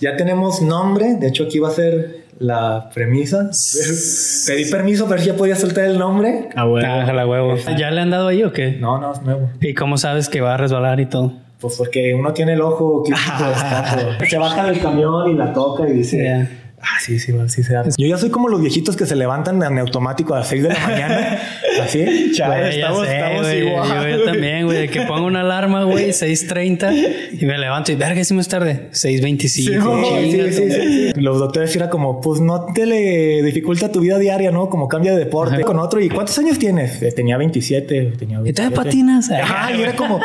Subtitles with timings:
[0.00, 3.50] Ya tenemos nombre, de hecho aquí va a ser la premisa.
[4.46, 6.48] Pedí permiso para ver si ya podía soltar el nombre.
[6.56, 6.86] Ah, huevo.
[6.86, 7.56] Ah, la huevo.
[7.78, 8.72] ¿Ya le han dado ahí o qué?
[8.72, 9.50] No, no, es nuevo.
[9.60, 11.32] ¿Y cómo sabes que va a resbalar y todo?
[11.60, 14.26] Pues porque uno tiene el ojo escape.
[14.28, 16.48] Se baja del camión y la toca y dice...
[16.86, 17.84] Ah, sí, sí, sí se da.
[17.96, 20.68] Yo ya soy como los viejitos que se levantan en automático a las 6 de
[20.68, 21.38] la mañana.
[21.82, 22.32] Así.
[22.34, 23.66] Chale, estamos, sé, estamos güey.
[23.68, 24.10] igual.
[24.18, 28.48] Yo, también, güey, que pongo una alarma, güey, 6.30 y me levanto y verga, hicimos
[28.48, 28.90] tarde.
[28.92, 29.48] 6.25.
[29.48, 31.20] Sí, chinga sí, sí, tu- sí.
[31.20, 34.68] Los doctores era como, pues no te le dificulta tu vida diaria, ¿no?
[34.68, 36.00] Como cambia de deporte con otro.
[36.00, 37.00] ¿Y cuántos años tienes?
[37.02, 38.52] Eh, tenía 27, tenía ¿Y 27.
[38.52, 39.30] todavía patinas?
[39.30, 40.20] Ajá, y era como,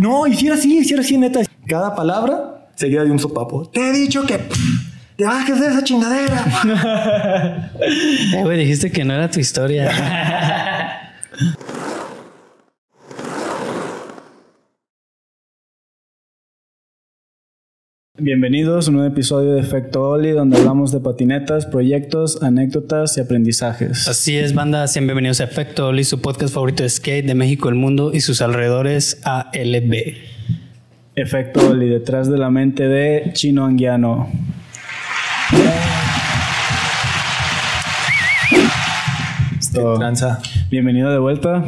[0.00, 1.40] no, hiciera así, hiciera así, neta.
[1.66, 3.68] Cada palabra seguida de un sopapo.
[3.70, 4.38] Te he dicho que
[5.16, 7.72] te bajes de esa chingadera.
[7.78, 9.90] Eh, güey, dijiste que no era tu historia.
[18.18, 23.20] Bienvenidos a un nuevo episodio de Efecto Oli, donde hablamos de patinetas, proyectos, anécdotas y
[23.20, 24.08] aprendizajes.
[24.08, 24.86] Así es, banda.
[24.86, 28.20] Sean bienvenidos a Efecto Oli, su podcast favorito de skate de México, el mundo y
[28.20, 30.16] sus alrededores ALB.
[31.14, 34.28] Efecto Oli, detrás de la mente de Chino Anguiano.
[39.76, 40.38] Esto- Tranza.
[40.70, 41.62] Bienvenido de vuelta.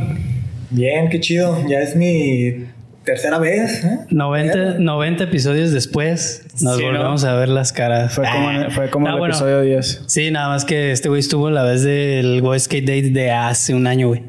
[0.71, 1.63] Bien, qué chido.
[1.69, 2.65] Ya es mi
[3.05, 3.85] tercera vez.
[3.85, 3.99] ¿eh?
[4.09, 6.89] 90, 90 episodios después nos Sí, ¿no?
[6.91, 8.15] volvemos a ver las caras.
[8.15, 9.35] Fue como, en- fue como Ah, el bueno.
[9.35, 10.05] episodio 10.
[10.07, 13.75] Sí, nada más que este güey estuvo la vez del Go Skate Day de hace
[13.75, 14.23] un año, güey.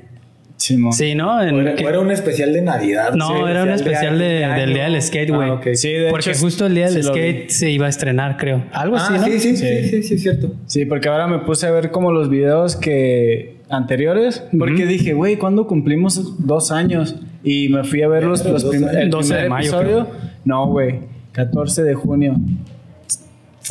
[0.57, 0.91] Simón.
[0.91, 1.41] Sí, ¿no?
[1.41, 3.13] En O era, que- o era un especial de Navidad.
[3.13, 5.49] no, Sí, era un especial de- del día del skate, güey.
[5.51, 5.67] Ah, ok.
[5.75, 8.65] Sí, de Porque hecho, justo el día del sí skate se iba a estrenar, creo.
[8.73, 9.23] Algo así, Ah, ¿no?
[9.23, 9.89] sí, sí, sí, Sí.
[9.89, 10.53] sí, sí, es cierto.
[10.65, 15.37] Sí, porque ahora me puse a ver como los videos que anteriores, porque dije, güey,
[15.37, 17.15] ¿cuándo cumplimos dos años?
[17.43, 20.07] Y me fui a ver los, los prim- el 12 de primer mayo, episodio.
[20.45, 20.99] No, güey,
[21.33, 22.35] 14 de junio.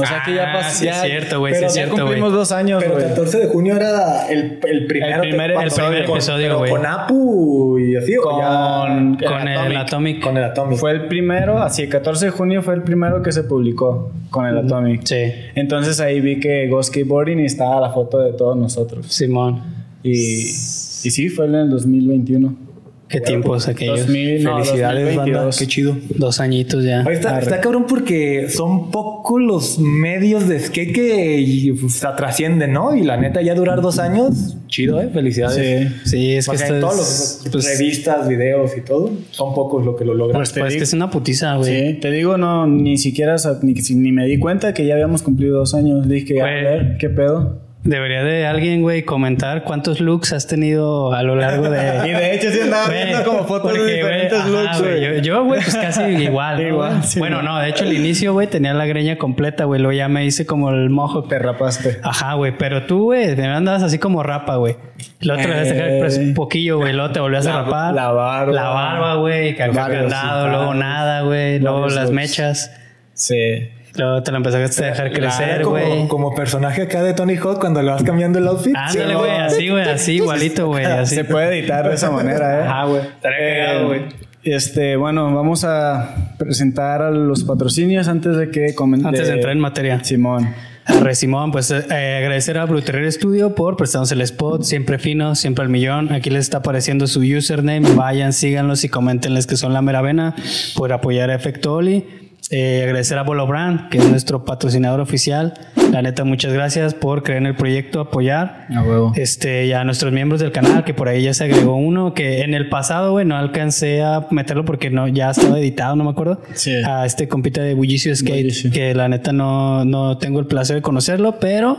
[0.00, 0.78] O sea que ya Ah, pasó.
[0.78, 2.38] sí ya, es cierto, güey, sí pero es cierto, cumplimos güey.
[2.38, 3.08] dos años, Pero el güey.
[3.16, 6.04] 14 de junio era el, el primer, El primer episodio.
[6.06, 6.70] con- episodio, pero güey.
[6.70, 8.14] Con Apu y así.
[8.16, 10.22] o ya- Con, Con el Atomic.
[10.22, 10.78] Con el Atomic.
[10.78, 14.46] Fue el primero, así el 14 de junio fue el primero que se publicó con
[14.46, 15.00] el Atomic.
[15.04, 19.04] Sí, Entonces ahí vi que Go Skateboarding y estaba la foto de todos nosotros.
[19.08, 19.77] Simón.
[20.02, 22.68] Y, y sí, fue en el 2021.
[23.08, 24.00] Qué tiempos aquellos.
[24.00, 25.42] 2000, no, Felicidades, banda.
[25.42, 25.58] 2022.
[25.58, 25.96] Qué chido.
[26.16, 27.00] Dos añitos ya.
[27.00, 32.74] Ahí está, está cabrón porque son pocos los medios de skate que pues, se trascienden,
[32.74, 32.94] ¿no?
[32.94, 35.08] Y la neta, ya durar dos años, chido, ¿eh?
[35.10, 35.90] Felicidades.
[36.04, 36.10] Sí.
[36.10, 36.80] Sí, es que Porque en es...
[36.82, 40.38] todos los pues, revistas, videos y todo, son pocos los que lo logran.
[40.38, 41.94] Pues te pues que digo- es una putiza, güey.
[41.94, 45.56] Sí, te digo, no, ni siquiera, ni, ni me di cuenta que ya habíamos cumplido
[45.56, 46.06] dos años.
[46.06, 47.67] Dije, a ver, ¿qué pedo?
[47.84, 51.78] Debería de alguien, güey, comentar cuántos looks has tenido a lo largo de...
[52.08, 55.20] Y de hecho sí andaba Güey, viendo como fotos de diferentes looks, güey.
[55.22, 56.56] Yo, güey, pues casi igual.
[56.60, 57.02] ¿no, Igual, güey?
[57.04, 59.80] sí, bueno, no, de hecho, el inicio, güey, tenía la greña completa, güey.
[59.80, 61.22] Luego ya me hice como el mojo.
[61.24, 61.98] Te rapaste.
[62.02, 64.76] Ajá, güey, pero tú, güey, me andabas así como rapa, güey.
[65.20, 66.92] Luego te dejaste dejar pues, un poquillo, güey.
[66.92, 67.94] Luego te volvías a La- rapar.
[67.94, 68.52] la barba.
[68.52, 69.54] La barba, güey.
[69.56, 71.60] Candado, sí, luego nada, güey.
[71.60, 72.10] Luego las looks.
[72.10, 72.72] mechas.
[73.14, 73.70] Sí.
[73.98, 76.08] Luego te la empezaste a dejar crecer, como, güey.
[76.08, 78.74] como personaje acá de Tony Hawk cuando le vas cambiando el outfit.
[78.76, 81.16] Ándale, güey, así, güey, así, igualito, güey, así.
[81.16, 82.68] Se puede editar de esa manera, ¿eh?
[82.68, 83.02] Ajá, güey.
[83.02, 84.02] Estaría cagado, güey.
[84.44, 89.06] Este, bueno, vamos a presentar a los patrocinios antes de que comente.
[89.06, 90.02] Antes de entrar en materia.
[90.04, 90.54] Simón.
[90.88, 95.34] Arre, Simón, pues eh, agradecer a Blue Terrier Studio por prestarnos el spot, siempre fino,
[95.34, 96.12] siempre al millón.
[96.14, 100.34] Aquí les está apareciendo su username, vayan, síganlos y coméntenles que son la mera vena
[100.76, 102.27] por apoyar a Efecto Oli.
[102.50, 105.52] Eh, agradecer a Bolo Brand, que es nuestro patrocinador oficial.
[105.92, 108.66] La neta, muchas gracias por creer en el proyecto, apoyar.
[108.74, 109.12] A huevo.
[109.16, 112.40] Este, y a nuestros miembros del canal, que por ahí ya se agregó uno, que
[112.40, 116.10] en el pasado, güey, no alcancé a meterlo porque no, ya estaba editado, no me
[116.10, 116.40] acuerdo.
[116.54, 116.72] Sí.
[116.86, 118.70] A este compita de Bullicio Skate, Bullicio.
[118.70, 121.76] que la neta no, no tengo el placer de conocerlo, pero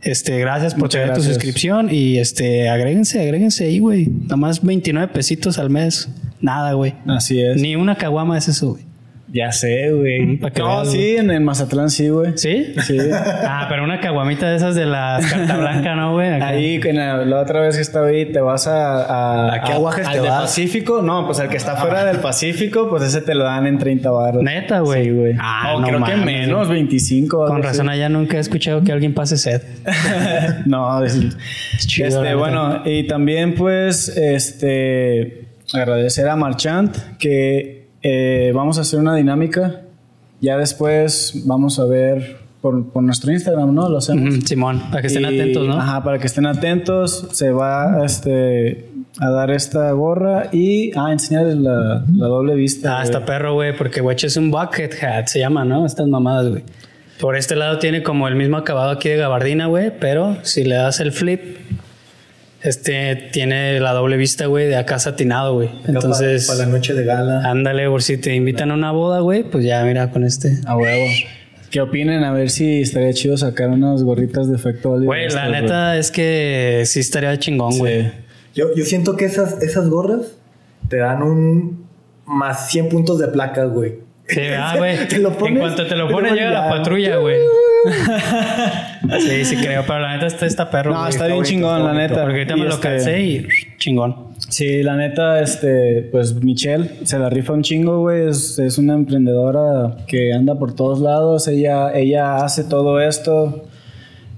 [0.00, 1.34] este, gracias por Muchas tener tu gracias.
[1.34, 4.06] suscripción y este, agréguense, agréguense ahí, güey.
[4.06, 6.08] Nomás 29 pesitos al mes.
[6.40, 6.94] Nada, güey.
[7.06, 7.60] Así es.
[7.60, 8.89] Ni una caguama es eso, güey.
[9.32, 10.20] Ya sé, güey.
[10.20, 12.32] Mm, No, sí, en el Mazatlán sí, güey.
[12.36, 12.74] ¿Sí?
[12.86, 12.98] Sí.
[13.52, 16.28] Ah, pero una caguamita de esas de la carta blanca, ¿no, güey?
[16.28, 19.02] Ahí, en la, la otra vez que estaba ahí, te vas a...
[19.04, 20.42] a ¿A qué aguajes al te de vas?
[20.42, 21.02] Pacífico?
[21.02, 24.10] No, pues al que está fuera del Pacífico, pues ese te lo dan en 30
[24.10, 24.42] baros.
[24.42, 25.04] Neta, güey.
[25.04, 25.34] Sí, güey.
[25.38, 27.42] Ah, No, no creo que menos, 25.
[27.42, 29.62] algo Con razón, allá nunca he escuchado que alguien pase sed.
[30.66, 31.18] no, es,
[31.86, 38.82] chido, la este, bueno, y también pues, este, agradecer a Marchant que eh, vamos a
[38.82, 39.82] hacer una dinámica.
[40.40, 43.88] Ya después vamos a ver por, por nuestro Instagram, ¿no?
[43.88, 44.44] Lo hacemos.
[44.44, 45.74] Simón, para que estén Y- atentos, ¿no?
[45.78, 47.28] Ajá, para que estén atentos.
[47.32, 48.86] Se va, este,
[49.18, 53.00] a dar esta gorra y ah, enseñarles la, la doble vista.
[53.00, 55.84] Ah, está perro, güey, porque güey es un bucket hat, se llama, ¿no?
[55.84, 56.62] Estas mamadas, güey.
[57.20, 60.76] Por este lado tiene como el mismo acabado aquí de gabardina, güey, pero si le
[60.76, 61.58] das el flip,
[62.62, 65.70] este tiene la doble vista, güey, de acá satinado, güey.
[65.86, 67.48] Entonces, Para, la noche de gala.
[67.50, 70.58] ándale, por si te invitan a una boda, güey, pues ya mira con este.
[70.66, 71.06] A huevo.
[71.70, 72.24] ¿Qué opinen?
[72.24, 76.82] A ver si estaría chido sacar unas gorritas de efecto Güey, la neta es que
[76.84, 78.02] sí estaría chingón, güey.
[78.02, 78.10] Sí.
[78.56, 80.36] Yo, yo siento que esas, esas gorras
[80.88, 81.86] te dan un
[82.26, 84.09] más 100 puntos de placas, güey.
[84.32, 84.96] Sí, ah, güey.
[84.96, 87.36] En cuanto te lo pones, llega la patrulla, güey.
[89.20, 90.92] sí, sí creo, pero la neta está, está perro.
[90.92, 92.22] No, está bien bonito, chingón, la neta.
[92.22, 93.46] Porque ahorita me lo este- calcé y
[93.78, 94.30] chingón.
[94.48, 98.28] Sí, la neta, este, pues Michelle se la rifa un chingo, güey.
[98.28, 101.46] Es, es una emprendedora que anda por todos lados.
[101.48, 103.64] Ella, ella hace todo esto.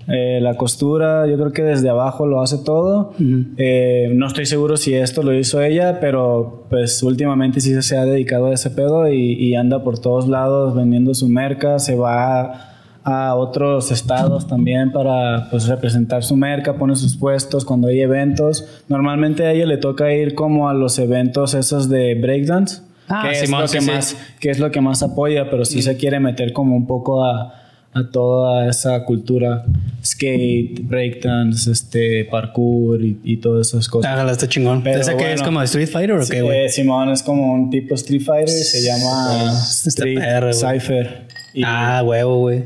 [0.08, 3.14] Eh, la costura, yo creo que desde abajo lo hace todo.
[3.56, 8.04] Eh, no estoy seguro si esto lo hizo ella, pero pues últimamente sí se ha
[8.04, 11.78] dedicado a ese pedo y, y anda por todos lados vendiendo su merca.
[11.78, 12.68] Se va
[13.04, 18.82] a otros estados también para pues representar su merca, pone sus puestos cuando hay eventos.
[18.88, 23.34] Normalmente a ella le toca ir como a los eventos esos de breakdance, Ah, que,
[23.34, 23.92] Simón, es lo que sí, sí.
[23.92, 27.24] más, que es lo que más apoya, pero sí se quiere meter como un poco
[27.24, 27.52] a,
[27.94, 29.64] a toda esa cultura
[30.04, 34.10] skate, breakdance, este parkour y, y todas esas cosas.
[34.12, 34.82] Hágala, está chingón.
[34.82, 35.30] Pero ¿Ese que bueno.
[35.34, 36.64] es como Street Fighter o Sí, qué, güey?
[36.64, 39.52] eh, Simón es como un tipo Street Fighter, se llama
[39.86, 40.52] Street güey.
[40.54, 41.26] Cypher.
[41.54, 42.64] Y, Ah, huevo, güey.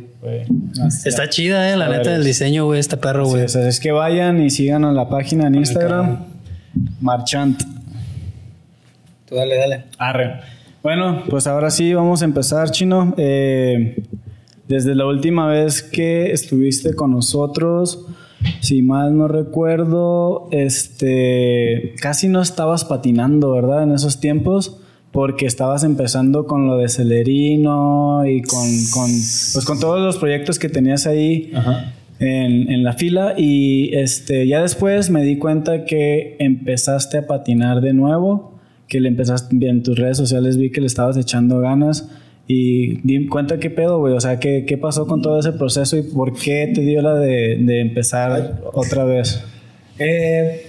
[1.05, 3.44] Está chida, eh, la neta, ver, el diseño, güey, está perro, Sí, güey.
[3.44, 6.25] o sea, es que vayan y sigan a la página en Instagram,
[7.00, 7.62] Marchant.
[9.28, 9.84] Tú dale, dale.
[9.99, 10.40] Arre.
[10.82, 13.12] Bueno, pues ahora sí vamos a empezar, Chino.
[13.17, 13.96] Eh,
[14.68, 18.06] desde la última vez que estuviste con nosotros,
[18.60, 23.84] si mal no recuerdo, este, casi no estabas patinando, ¿verdad?
[23.84, 24.80] En esos tiempos,
[25.12, 30.58] porque estabas empezando con lo de Celerino y con, con, pues con todos los proyectos
[30.58, 31.52] que tenías ahí
[32.18, 33.34] en, en la fila.
[33.36, 38.58] Y este ya después me di cuenta que empezaste a patinar de nuevo,
[38.88, 42.10] que le empezaste en tus redes sociales vi que le estabas echando ganas
[42.48, 45.96] y di cuenta qué pedo, güey, o sea, ¿qué, qué pasó con todo ese proceso
[45.96, 49.43] y por qué te dio la de, de empezar otra vez.
[49.98, 50.66] Eh,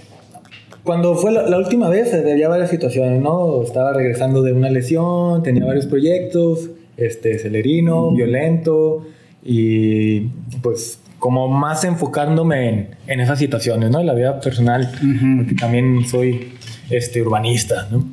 [0.84, 3.62] cuando fue la, la última vez, eh, había varias situaciones, ¿no?
[3.62, 9.06] Estaba regresando de una lesión, tenía varios proyectos, este, celerino, violento,
[9.44, 10.22] y
[10.62, 14.00] pues como más enfocándome en, en esas situaciones, ¿no?
[14.00, 14.90] En la vida personal,
[15.38, 16.54] porque también soy
[16.90, 18.04] este, urbanista, ¿no?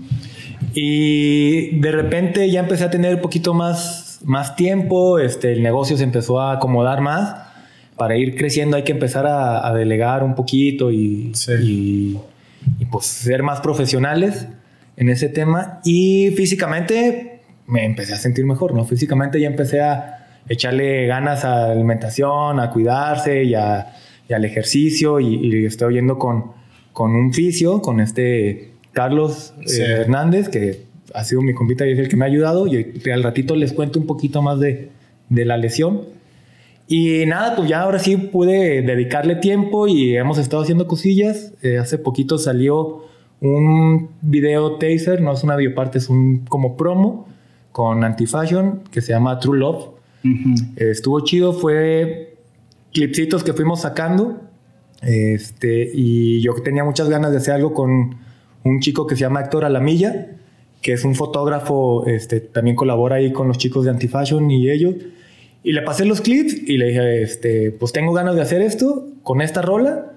[0.74, 5.96] Y de repente ya empecé a tener un poquito más, más tiempo, este, el negocio
[5.96, 7.36] se empezó a acomodar más.
[7.96, 11.52] Para ir creciendo hay que empezar a, a delegar un poquito y, Sí.
[11.62, 12.18] y,
[12.80, 14.48] y, pues ser más profesionales
[14.96, 15.80] en ese tema.
[15.84, 18.84] Y físicamente me empecé a sentir mejor, ¿no?
[18.84, 23.94] Físicamente ya empecé a echarle ganas a la alimentación, a cuidarse y, a-
[24.28, 25.20] y al ejercicio.
[25.20, 26.46] Y, y estoy yendo con,
[26.92, 29.82] con un fisio, con este Carlos eh.
[30.00, 32.66] Hernández, que ha sido mi compita y es el que me ha ayudado.
[32.66, 34.88] Y al ratito les cuento un poquito más de,
[35.28, 36.02] de la lesión.
[36.86, 41.52] Y nada, pues ya ahora sí pude dedicarle tiempo y hemos estado haciendo cosillas.
[41.62, 43.04] Eh, hace poquito salió
[43.40, 47.26] un video taser, no es una bioparte, es un como promo
[47.72, 49.88] con Antifashion que se llama True Love.
[50.24, 52.36] Eh, estuvo chido, fue
[52.92, 54.40] clipsitos que fuimos sacando.
[55.02, 58.16] Este, y yo tenía muchas ganas de hacer algo con
[58.64, 60.28] un chico que se llama Héctor Alamilla,
[60.82, 64.94] que es un fotógrafo, este, también colabora ahí con los chicos de Antifashion y ellos.
[65.62, 69.06] Y le pasé los clips y le dije, este, pues tengo ganas de hacer esto
[69.22, 70.12] con esta rola.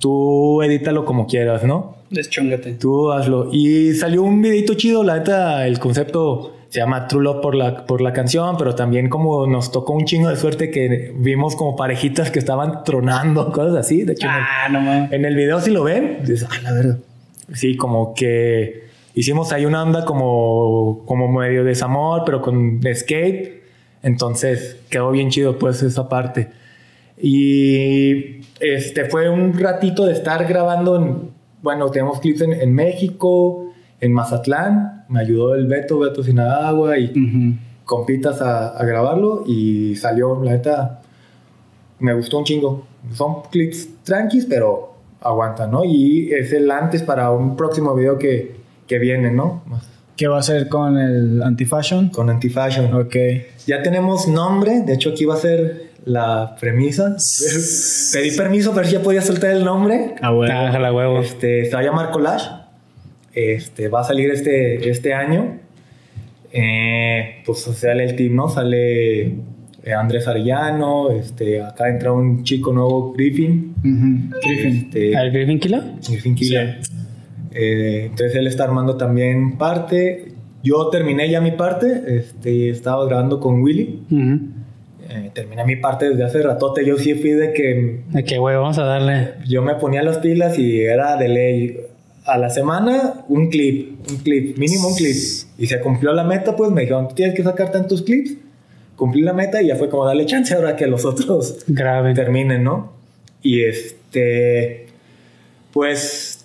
[0.00, 1.96] Tú edítalo como quieras, ¿no?
[2.10, 2.74] Deschóngate.
[2.74, 3.48] Tú hazlo.
[3.52, 7.86] Y salió un videito chido, la neta, el concepto se llama True Love por la,
[7.86, 11.76] por la canción, pero también como nos tocó un chingo de suerte que vimos como
[11.76, 14.02] parejitas que estaban tronando, cosas así.
[14.02, 15.12] De hecho, en el- Ah, no mames.
[15.12, 16.98] en el video si lo ven, dices, ah, la verdad.
[17.52, 18.84] Sí, como que
[19.14, 23.62] hicimos ahí una onda como, como medio desamor, pero con skate.
[24.02, 26.50] Entonces quedó bien chido pues esa parte.
[27.20, 31.30] Y este fue un ratito de estar grabando en,
[31.62, 35.04] bueno, tenemos clips en, en México, en Mazatlán.
[35.08, 37.58] Me ayudó el Beto, Beto Sinagua y Ujú.
[37.84, 41.02] compitas a, a grabarlo y salió, la neta,
[41.98, 42.86] me gustó un chingo.
[43.12, 44.93] Son clips tranquis, pero
[45.24, 45.84] aguantan, ¿no?
[45.84, 49.62] Y es el antes para un próximo video que, que viene, ¿no?
[50.16, 52.10] ¿Qué va a hacer con el anti-fashion?
[52.10, 52.94] Con Antifashion.
[52.94, 53.16] Ok.
[53.66, 57.16] Ya tenemos nombre, de hecho aquí va a ser la premisa.
[58.12, 60.14] Pedí permiso, pero si ya podía soltar el nombre.
[60.20, 60.54] Ah, bueno.
[60.56, 61.20] Ah, la huevo.
[61.20, 62.48] Este, se va a llamar Collage.
[63.32, 65.58] Este, va a salir este, este año.
[66.52, 68.48] Eh, pues sale el team, ¿no?
[68.48, 69.34] Sale
[69.92, 73.74] Andrés Arellano, este, acá entra un chico nuevo, Griffin.
[73.80, 74.38] Ujú.
[74.42, 74.76] Griffin.
[74.86, 75.84] Este, ¿Al Griffin Killa?
[76.08, 76.78] Griffin Killer.
[77.52, 80.32] Eh, entonces él está armando también parte.
[80.62, 84.00] Yo terminé ya mi parte, este, estaba grabando con Willy.
[84.10, 84.40] Ujú.
[85.10, 86.84] Eh, terminé mi parte desde hace ratote.
[86.86, 89.32] Yo sí fui de que De que, güey, vamos a darle.
[89.46, 91.76] yo me ponía las pilas y era de ley.
[92.26, 95.14] A la semana, un clip, un clip, mínimo un clip.
[95.58, 98.34] Y se cumplió la meta, pues me dijeron, tienes que sacar tantos clips.
[98.96, 102.14] Cumplí la meta y ya fue como darle chance ahora que los otros Grave.
[102.14, 102.92] terminen, ¿no?
[103.42, 104.86] Y este,
[105.72, 106.44] pues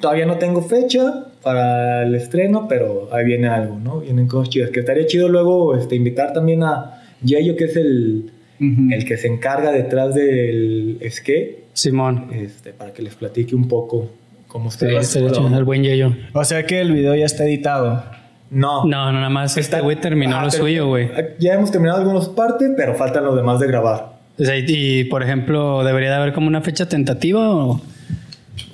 [0.00, 4.00] todavía no tengo fecha para el estreno, pero ahí viene algo, ¿no?
[4.00, 4.70] Vienen cosas chidas.
[4.70, 9.28] Que estaría chido luego este, invitar también a Yayo, que es el, el que se
[9.28, 12.30] encarga detrás del skate, Simón.
[12.32, 14.10] este, para que les platique un poco
[14.48, 15.02] cómo está.
[15.02, 16.12] Sí, el buen Yeyo.
[16.34, 18.04] O sea que el video ya está editado.
[18.52, 18.84] No.
[18.84, 21.10] No, no, nada más este güey terminó Ah, lo ter- suyo, güey.
[21.38, 24.12] Ya hemos terminado algunas partes, pero faltan los demás de grabar.
[24.38, 27.80] O sea, y, y, por ejemplo, ¿debería de haber como una fecha tentativa o...?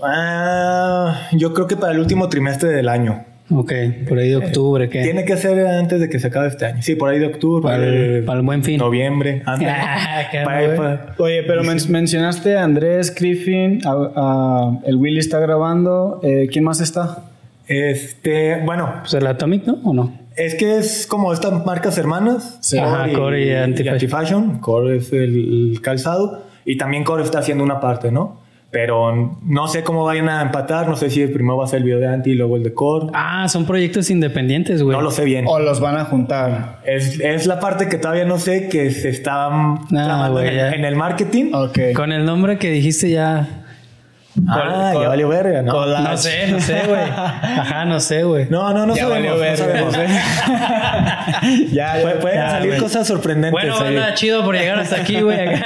[0.03, 3.25] Ah, yo creo que para el último trimestre del año.
[3.51, 3.73] Ok,
[4.07, 5.03] por ahí de octubre, ¿qué?
[5.03, 6.83] Tiene que ser antes de que se acabe este año.
[6.83, 7.63] Sí, por ahí de octubre.
[7.63, 8.77] Para el- para el buen fin.
[8.79, 9.43] Noviembre.
[9.47, 9.71] ándale.
[9.73, 10.77] Ah, qué Para ahí, güey.
[10.77, 16.21] para- Oye, pero men- mencionaste a Andrés Griffin, a- a- el Willy está grabando.
[16.23, 17.21] eh, ¿Quién más está?
[17.69, 19.79] Este, bueno, Pues el Atomic, ¿no?
[19.85, 20.29] ¿O no?
[20.39, 22.59] es que es como estas marcas hermanas.
[22.61, 22.79] Sí.
[22.79, 23.95] Ajá, Core y Antifashion.
[23.95, 24.59] Antifashion.
[24.61, 26.45] Core es el, calzado.
[26.65, 28.41] Y también Core está haciendo una parte, ¿no?
[28.71, 30.89] Pero no sé cómo vayan a empatar.
[30.89, 32.73] No sé si primero va a ser el video de Anti y luego el de
[32.73, 33.07] Core.
[33.15, 34.97] Ah, son proyectos independientes, güey.
[34.97, 35.47] No lo sé bien.
[35.49, 36.81] ¿O los van a juntar?
[36.85, 39.49] Es, es la parte que todavía no sé que se está
[39.91, 41.53] en, el, en el marketing.
[41.53, 41.79] Ok.
[41.97, 43.58] Con el nombre que dijiste ya...
[44.47, 45.87] Ah, ya valió verga, ¿no?
[45.87, 47.01] No sé, no sé, güey.
[47.01, 48.47] Ajá, no sé, güey.
[48.51, 49.11] No, no, no Ya sabemos.
[49.19, 49.95] valió no verga, sabemos.
[49.97, 51.69] ¿eh?
[51.73, 52.03] ya, ya.
[52.03, 53.53] Pueden, pueden Ya, salir cosas sorprendentes.
[53.53, 55.39] Bueno, banda, chido por llegar hasta aquí, güey.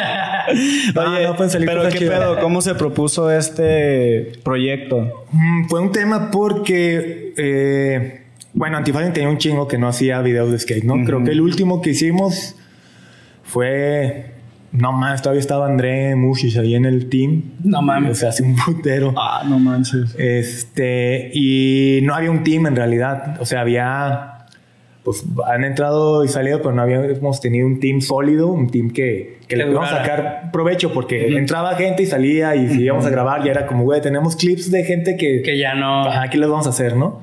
[0.97, 2.19] No, Oye, no pueden salir pero cosas qué chidas.
[2.19, 5.25] pedo, ¿cómo se propuso este proyecto?
[5.31, 10.51] Mm, fue un tema porque, eh, bueno, Antifashion tenía un chingo que no hacía videos
[10.51, 10.95] de skate, ¿no?
[11.07, 12.57] Creo que el último que hicimos
[13.45, 14.32] fue,
[14.73, 17.43] no más, todavía estaba André Mushis ahí en el team.
[17.63, 18.13] No mames.
[18.13, 19.13] O sea, hace un putero.
[19.17, 20.15] Ah, no manches.
[20.19, 23.37] Este, y no había un team en realidad.
[23.41, 24.47] O sea, había,
[25.05, 29.41] pues han entrado y salido, pero no habíamos tenido un team sólido, un team que,
[29.47, 33.47] que le podíamos sacar provecho porque entraba gente y salía y si íbamos a grabar
[33.47, 36.07] y era como, güey, tenemos clips de gente que, que ya no...
[36.07, 37.23] Ajá, ¿qué les vamos a hacer, no?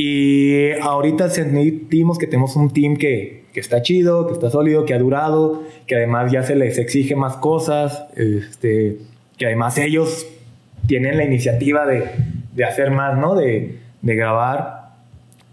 [0.00, 4.94] Y ahorita sentimos que tenemos un team que, que está chido, que está sólido, que
[4.94, 8.98] ha durado, que además ya se les exige más cosas, este,
[9.36, 10.24] que además ellos
[10.86, 12.04] tienen la iniciativa de,
[12.54, 13.34] de hacer más, ¿no?
[13.34, 14.92] De, de grabar.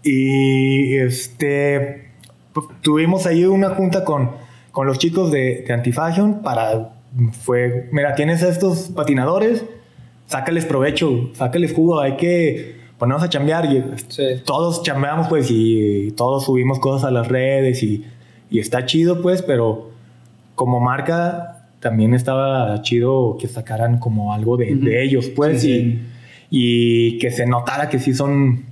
[0.04, 2.10] Y este,
[2.52, 4.30] pues, tuvimos ahí una junta con,
[4.70, 6.92] con los chicos de, de Antifashion para,
[7.32, 9.64] fue, mira, tienes estos patinadores,
[10.26, 13.64] sácales provecho, sácales jugo, hay que ponernos a chambear.
[13.66, 14.22] Y Sí.
[14.44, 18.04] Todos chambeamos, pues, y todos subimos cosas a las redes y,
[18.50, 19.90] y está chido, pues, pero
[20.54, 26.00] como marca también estaba chido que sacaran como algo de, de ellos, pues, Sí,
[26.50, 28.64] y, y que se notara que sí son,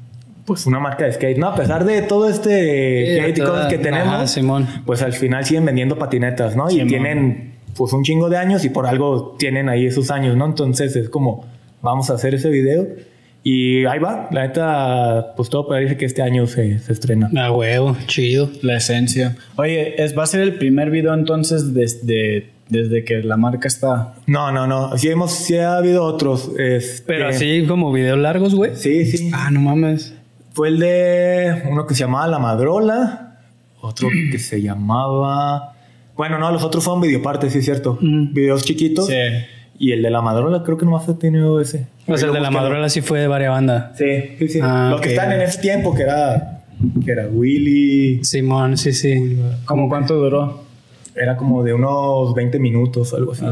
[0.46, 1.48] pues, una marca de skate, ¿no?
[1.48, 4.66] A pesar de todo este hate y cosas que tenemos, Ajá, Simón.
[4.86, 6.68] pues al final siguen vendiendo patinetas, ¿no?
[6.70, 10.36] Sí, y tienen pues un chingo de años y por algo tienen ahí esos años,
[10.36, 10.46] ¿no?
[10.46, 11.44] Entonces es como,
[11.82, 12.86] vamos a hacer ese video
[13.46, 14.28] y ahí va.
[14.32, 17.30] La neta, pues todo parece que este año se, se estrena.
[17.36, 18.50] A huevo, chido.
[18.62, 19.36] La esencia.
[19.56, 24.14] Oye, es, va a ser el primer video entonces desde, desde que la marca está.
[24.26, 24.96] No, no, no.
[24.96, 26.52] Sí, hemos, sí ha habido otros.
[26.58, 28.76] este, Pero así como videos largos, güey.
[28.76, 29.30] Sí, sí.
[29.34, 30.14] Ah, no mames.
[30.54, 33.40] Fue el de uno que se llamaba La Madrola,
[33.82, 35.72] otro que se llamaba...
[36.16, 37.98] Bueno, no, los otros fueron videopartes, sí es cierto.
[38.00, 38.32] Mm.
[38.32, 39.10] Videos chiquitos.
[39.78, 41.86] Y el de La Madrola creo que nomás ha tenido ese.
[42.06, 43.96] O sea, el de la madrola sí fue de varias bandas.
[43.98, 44.04] Sí,
[44.38, 44.58] sí, sí.
[44.62, 45.12] Ah, Los que ok.
[45.14, 46.60] están en ese tiempo, que era,
[47.04, 49.38] que era Willy, Simón, sí, sí.
[49.64, 50.62] ¿Cómo cuánto duró?
[51.16, 53.44] era como de unos 20 minutos, algo así.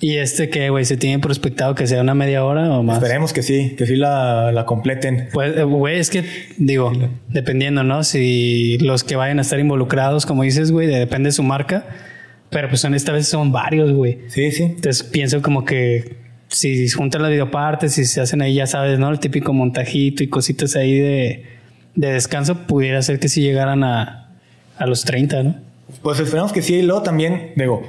[0.00, 0.84] ¿Y este qué, güey?
[0.86, 2.96] ¿Se tiene prospectado que sea una media hora o más?
[3.02, 5.28] Esperemos que sí, que sí la, la completen.
[5.32, 6.24] Pues, eh, güey, es que,
[6.56, 6.92] digo,
[7.28, 8.04] dependiendo, ¿no?
[8.04, 11.86] Si los que vayan a estar involucrados, como dices, güey, de- depende de su marca.
[12.54, 14.20] Pero pues en esta vez son varios, güey.
[14.28, 14.62] Sí, sí.
[14.62, 19.10] Entonces pienso como que si juntan las videopartes, si se hacen ahí, ya sabes, ¿no?
[19.10, 21.46] El típico montajito y cositas ahí de,
[21.96, 24.36] de descanso, pudiera ser que si llegaran a,
[24.78, 25.56] a los 30, ¿no?
[26.00, 26.76] Pues esperamos que sí.
[26.76, 27.82] Y luego también, digo,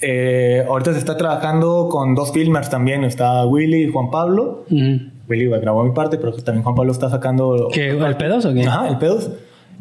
[0.00, 3.04] eh, ahorita se está trabajando con dos filmers también.
[3.04, 4.64] Está Willy y Juan Pablo.
[4.68, 5.12] Ujú.
[5.28, 7.68] Willy grabó mi parte, pero también Juan Pablo está sacando...
[7.72, 8.66] ¿Qué, el pedos o qué?
[8.66, 9.30] Ajá, el pedos.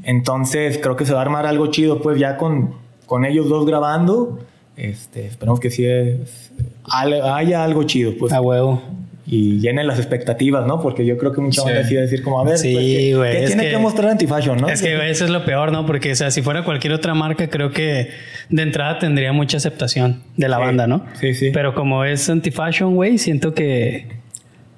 [0.04, 3.66] Entonces creo que se va a armar algo chido, pues ya con, con ellos dos
[3.66, 4.40] grabando.
[4.78, 6.52] Este, esperamos que sí es-
[6.90, 8.34] haya algo chido, pues.
[8.34, 8.82] A huevo.
[9.28, 10.80] Y llenen las expectativas, ¿no?
[10.82, 11.66] Porque yo creo que mucha Sí.
[11.66, 13.78] banda decide decir como, a ver, Sí, pues, ¿qué, güey, qué es tiene que- que,
[13.80, 14.68] mostrar Antifashion, no?
[14.70, 15.86] Es que güey, eso es lo peor, ¿no?
[15.88, 18.10] Porque, o sea, si fuera cualquier otra marca, creo que
[18.50, 20.62] de entrada tendría mucha aceptación de la Sí.
[20.64, 21.06] banda, ¿no?
[21.20, 21.50] Sí, sí.
[21.52, 24.10] Pero como es anti-fashion, güey, siento que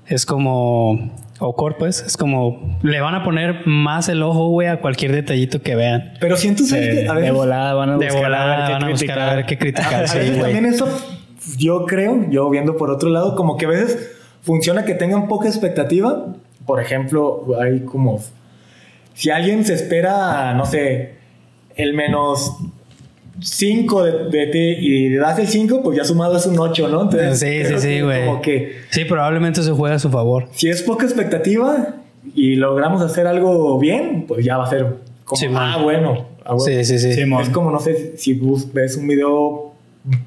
[0.08, 1.12] es como.
[1.39, 2.79] O core, pues, es como.
[2.82, 6.13] Le van a poner más el ojo, güey, a cualquier detallito que vean.
[6.20, 7.08] Pero siento ¿sabes qué?
[7.08, 9.36] a de volada van a De buscar volada a ver qué van a buscar a
[9.36, 10.03] ver qué criticar.
[10.03, 10.88] A sí, veces también eso,
[11.58, 15.48] yo creo, yo viendo por otro lado, como que a veces funciona que tengan poca
[15.48, 16.25] expectativa.
[16.65, 18.20] Por ejemplo, hay como.
[19.13, 21.15] Si alguien se espera, no sé,
[21.75, 22.58] el menos
[23.41, 26.88] 5 de, de ti y le das el 5, pues ya sumado es un 8,
[26.89, 27.03] ¿no?
[27.03, 28.25] Entonces, Sí, sí, sí, güey.
[28.25, 30.48] Como que Sí, probablemente eso juega a su favor.
[30.53, 31.96] si es poca expectativa
[32.36, 34.86] y logramos hacer algo bien, pues ya va a ser
[35.24, 35.74] como, Sí, man.
[35.75, 36.25] ah, bueno.
[36.44, 36.60] ah, bueno.
[36.60, 37.22] Sí, sí, sí.
[37.41, 38.34] Es como, no sé, si
[38.74, 39.72] ves un video,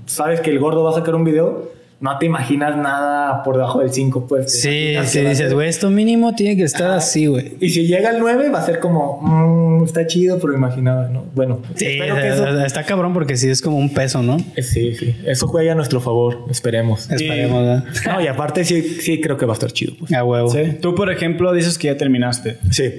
[0.06, 1.70] sabes que el gordo va a sacar un video,
[2.00, 4.61] no te imaginas nada por debajo del 5, pues.
[4.62, 7.54] Sí, sí, dices, güey, esto mínimo tiene que estar así, güey.
[7.61, 11.25] Y si llega al 9, va a ser como, "Mm, está chido, pero imaginaba, ¿no?
[11.35, 12.64] Bueno, Sí, espero que eso.
[12.64, 14.38] está cabrón porque sí es como un peso, ¿no?
[14.57, 17.11] eh, Sí, sí, eso juega a nuestro favor, esperemos.
[17.11, 17.85] Esperemos, ¿verdad?
[18.07, 20.12] No, y aparte sí, sí creo que va a estar chido, pues.
[20.14, 20.49] A huevo.
[20.49, 20.78] Sí.
[20.80, 22.57] Tú, por ejemplo, dices que ya terminaste.
[22.71, 22.92] Sí.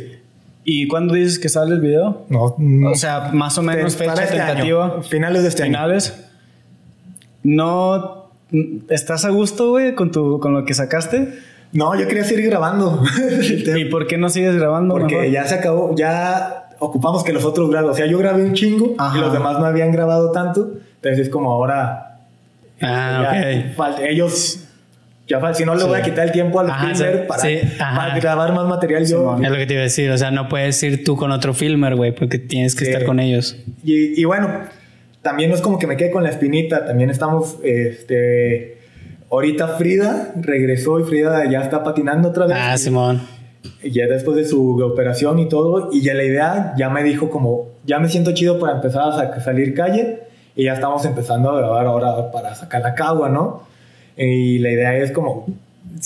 [0.63, 2.27] ¿Y cuándo dices que sale el video?
[2.29, 4.85] No, mm, O sea, más o menos fecha este tentativa.
[4.85, 5.71] año, finales de este año.
[5.71, 6.13] finales.
[7.43, 8.20] No.
[8.89, 11.29] ¿Estás a gusto, güey, con, tu, con lo que sacaste?
[11.73, 13.01] No, yo quería seguir grabando.
[13.77, 14.93] ¿Y por qué no sigues grabando?
[14.93, 15.31] Porque mejor?
[15.31, 17.89] ya se acabó, ya ocupamos que los otros graben.
[17.91, 19.17] O sea, yo grabé un chingo Ajá.
[19.17, 20.71] y los demás no habían grabado tanto.
[20.95, 22.17] Entonces es como ahora.
[22.81, 23.75] Ah, ya ok.
[23.75, 24.65] falta- ellos.
[25.27, 27.41] Ya si no le voy a quitar el tiempo al Ajá, filmer sí, para,
[28.15, 29.37] sí, grabar más material yo.
[29.41, 31.53] Es lo que te iba a decir, o sea, no puedes ir tú con otro
[31.53, 32.91] filmer, güey, porque tienes que Sí.
[32.91, 33.55] estar con ellos.
[33.81, 34.49] Y, y bueno,
[35.21, 36.85] también no es como que me quede con la espinita.
[36.85, 37.57] También estamos.
[37.63, 38.77] Este.
[39.29, 42.57] Ahorita Frida regresó y Frida ya está patinando otra vez.
[42.59, 43.21] Ah, Simón.
[43.83, 47.69] ya después de su operación y todo, y ya la idea ya me dijo como,
[47.85, 50.19] ya me siento chido para empezar a sa- salir calle,
[50.55, 53.63] y ya estamos empezando a grabar ahora para sacar la cagua, ¿no?
[54.17, 55.45] Y la idea es como,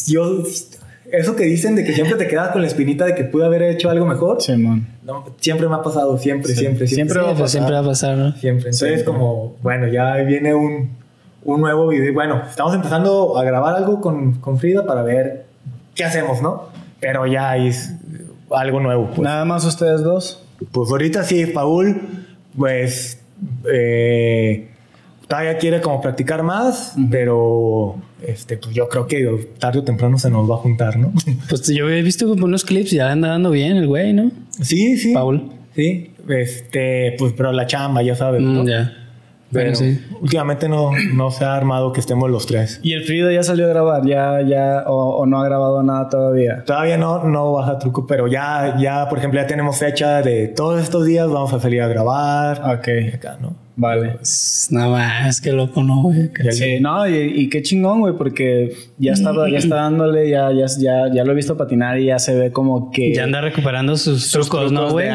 [0.06, 0.44] yo,
[1.12, 3.62] eso que dicen de que siempre te quedas con la espinita de que pude haber
[3.64, 4.88] hecho algo mejor, Simón.
[5.04, 6.88] no, siempre me ha pasado, siempre, siempre, siempre.
[6.88, 7.50] Siempre Sí, va a pues pasar.
[7.50, 8.32] siempre va a pasar, ¿no?
[8.34, 8.70] Siempre.
[8.72, 10.92] Entonces, como, bueno, ya viene un,
[11.44, 12.14] un nuevo video.
[12.14, 15.46] Bueno, estamos empezando a grabar algo con, con Frida para ver
[15.94, 16.70] qué hacemos, ¿no?
[17.00, 17.94] Pero ya es
[18.52, 19.08] algo nuevo.
[19.08, 20.44] Pues, Nada más ustedes dos.
[20.72, 22.02] pues ahorita sí, Paul,
[22.58, 23.20] pues
[23.72, 24.70] eh,
[25.28, 30.30] todavía quiere como practicar más, pero este, pues yo creo que tarde o temprano se
[30.30, 31.12] nos va a juntar, ¿no?
[31.50, 34.32] Pues yo he visto unos clips y ya anda dando bien el güey, ¿no?
[34.62, 35.14] sí, sí.
[35.14, 35.52] Paul.
[35.76, 38.64] Sí, este, pues, pero la chamba, ya sabes, ¿no?
[38.64, 38.94] Mm, ya.
[39.52, 40.02] Pero Bueno, sí.
[40.22, 42.80] últimamente no, no se ha armado que estemos los tres.
[42.82, 46.10] Y el Frida ya salió a grabar, ya, ya, o, o no ha grabado nada
[46.10, 46.64] todavía.
[46.66, 50.82] Todavía no, no baja truco, pero ya, ya, por ejemplo, ya tenemos fecha de todos
[50.82, 52.60] estos días vamos a salir a grabar.
[52.78, 53.56] Ok, Acá, ¿no?
[53.76, 54.12] Vale.
[54.12, 56.32] Pues, Nada más, que loco, ¿no, güey?
[56.52, 60.66] Sí, no, y, y qué chingón, güey, porque ya está, ya está dándole, ya, ya,
[60.80, 63.14] ya, ya lo he visto patinar y ya se ve como que...
[63.14, 65.10] Ya anda recuperando sus, sus trucos, ¿no, güey?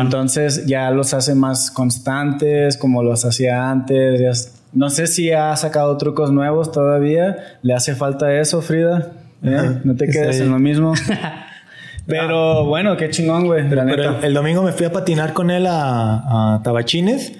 [0.00, 4.20] Entonces ya los hace más constantes, como los hacía antes.
[4.20, 4.32] ya
[4.74, 7.58] no sé si ha sacado trucos nuevos todavía.
[7.62, 9.12] ¿Le hace falta eso, Frida?
[9.42, 9.80] ¿Eh?
[9.84, 10.94] No te quedes en lo mismo.
[12.06, 13.62] Pero bueno, qué chingón, güey.
[13.62, 14.18] La Pero neta.
[14.18, 17.32] el, el domingo me fui a patinar con él a, a Tabachines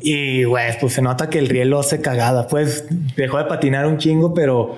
[0.00, 2.46] y, güey, pues se nota que el riel lo hace cagada.
[2.48, 4.76] Pues dejó de patinar un chingo, pero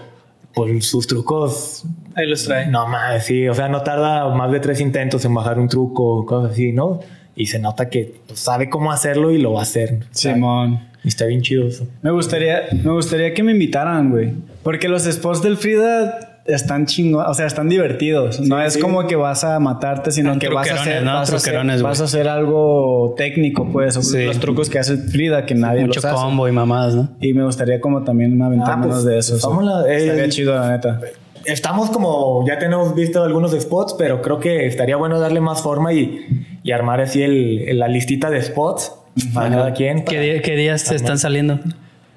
[0.55, 2.67] pues sus trucos, Ahí los trae.
[2.69, 6.25] no más, sí, o sea, no tarda más de tres intentos en bajar un truco,
[6.25, 7.01] cosas así, ¿no?
[7.35, 10.01] Y se nota que pues, sabe cómo hacerlo y lo va a hacer.
[10.13, 10.81] Simón.
[11.03, 11.87] Y está bien chido eso.
[12.03, 14.33] Me gustaría, me gustaría que me invitaran, güey.
[14.63, 18.41] Porque los spots del Frida están chingos, o sea, están divertidos.
[18.41, 18.81] no es sí.
[18.81, 21.15] como que vas a matarte, sino Son que vas a hacer, ¿no?
[21.15, 21.91] vas, a hacer, Truquerones, güey.
[21.91, 23.95] vas a hacer algo técnico, pues.
[23.95, 24.25] Sí.
[24.25, 26.15] Los trucos que hace Frida, que nadie Mucho los hace.
[26.15, 27.09] combo y mamadas, ¿no?
[27.21, 29.43] Y me gustaría como también aventármenos Ah, pues, de esos.
[29.43, 31.01] vamos a- eh, Estaría chido, la neta.
[31.47, 35.93] Estamos como, ya tenemos visto algunos spots, pero creo que estaría bueno darle más forma
[35.93, 36.27] y,
[36.63, 38.93] y armar así el, el- la listita de spots
[39.35, 40.05] para cada quien.
[40.05, 41.59] ¿Qué, día- qué días te están saliendo?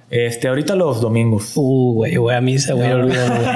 [0.10, 1.52] Este, ahorita los domingos.
[1.56, 3.56] Uh, güey, voy a misa, güey, olvídalo, güey.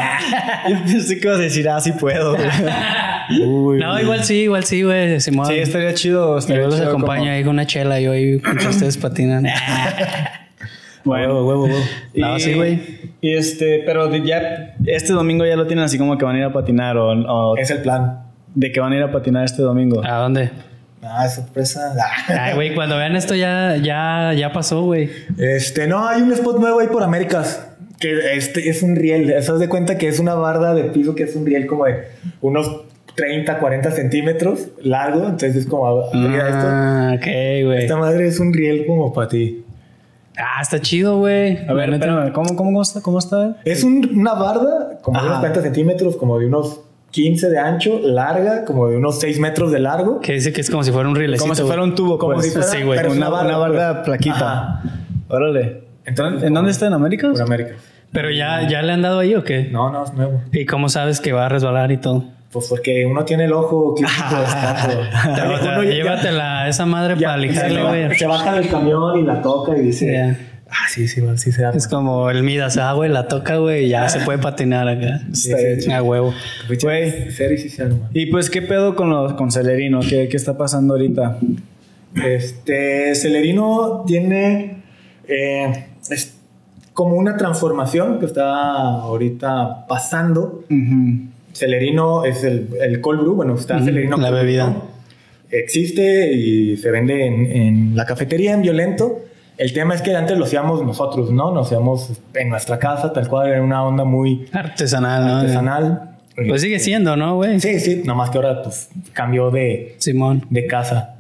[0.70, 2.36] Yo pensé que ibas a decir, ah, sí puedo.
[3.40, 3.80] güey.
[3.80, 5.20] no, igual sí, igual sí, güey.
[5.22, 6.38] Sí, estaría chido.
[6.38, 9.46] Estaría luego los chido acompaño como- ahí con una chela y hoy mientras ustedes patinan.
[11.06, 11.78] Huevo, huevo, huevo.
[12.16, 12.80] No, sí, güey.
[13.22, 16.46] Y este, pero ya este domingo ya lo tienen así como que van a ir
[16.46, 18.24] a patinar o, o Es el plan.
[18.54, 20.04] de que van a ir a patinar este domingo.
[20.06, 20.52] ¿A dónde?
[21.04, 21.94] Ah, sorpresa.
[22.28, 25.10] Ay, güey, cuando vean esto ya, ya, ya pasó, güey.
[25.38, 27.68] Este, no, hay un spot nuevo ahí por Américas.
[28.00, 29.30] Que este es un riel.
[29.32, 32.08] Eso de cuenta que es una barda de piso que es un riel como de
[32.42, 32.82] unos
[33.16, 35.24] 30, 40 centímetros largo.
[35.26, 36.66] Entonces es como, mira esto.
[36.68, 37.26] Ah, ok,
[37.66, 37.78] güey.
[37.84, 39.64] Esta madre es un riel como para ti.
[40.38, 41.58] Ah, está chido, güey.
[41.68, 42.06] A ver, neta.
[42.06, 43.02] espérame, ¿cómo, cómo, cómo está?
[43.02, 43.58] ¿Cómo está?
[43.66, 45.40] Es un- una barda como de unos Ajá.
[45.42, 49.80] 40 centímetros, como de unos 15 de ancho, larga, como de unos 6 metros de
[49.80, 50.20] largo.
[50.22, 51.44] Que dice que es como si fuera un rilecito.
[51.44, 52.46] Como si fuera un tubo, Como pues.
[52.48, 52.98] si fuera- sí, güey.
[52.98, 54.36] pero es Una, una barda plaquita.
[54.80, 54.82] Ajá.
[55.28, 55.84] Órale.
[56.06, 56.88] Entonces, ¿En dónde está?
[56.88, 57.30] ¿En América?
[57.32, 57.76] Por Américas.
[58.12, 59.70] Pero ya, ya le han dado ahí o qué?
[59.72, 60.42] No, no, es nuevo.
[60.52, 62.26] ¿Y cómo sabes que va a resbalar y todo?
[62.52, 63.96] Pues porque uno tiene el ojo
[65.84, 67.54] Llévatela esa madre para güey.
[68.04, 70.38] baja, se baja del camión y la toca y dice...
[70.72, 71.64] Ah, sí, sí, sí se.
[71.76, 75.22] Es como el Midas, ah, güey, la toca, güey, y ya se puede patinar acá.
[75.34, 75.92] Sí, sí.
[75.92, 76.34] A huevo.
[76.82, 78.10] Güey, serio sí se arma.
[78.14, 80.00] Y pues, ¿qué pedo con, los, con Celerino?
[80.00, 81.40] ¿Qué, ¿Qué está pasando ahorita?
[82.26, 84.84] Este, Celerino tiene...
[85.28, 86.36] eh, es
[86.94, 88.54] como una transformación que está
[89.02, 90.64] ahorita pasando.
[91.54, 94.70] Celerino es el, el cold brew, bueno, está Celerino la Brew, bebida.
[94.70, 94.84] ¿no?
[95.50, 99.20] Existe y se vende en, en la cafetería en Violento.
[99.58, 101.54] El tema es que antes lo hacíamos nosotros, ¿no?
[101.54, 105.36] Lo hacíamos en nuestra casa, tal cual, era una onda muy Artesanal, ¿no?
[105.38, 106.18] artesanal.
[106.36, 107.60] Pues sigue siendo, ¿no, güey?
[107.60, 110.46] Sí, sí, nomás que ahora pues cambió de, Simón.
[110.50, 111.16] de casa.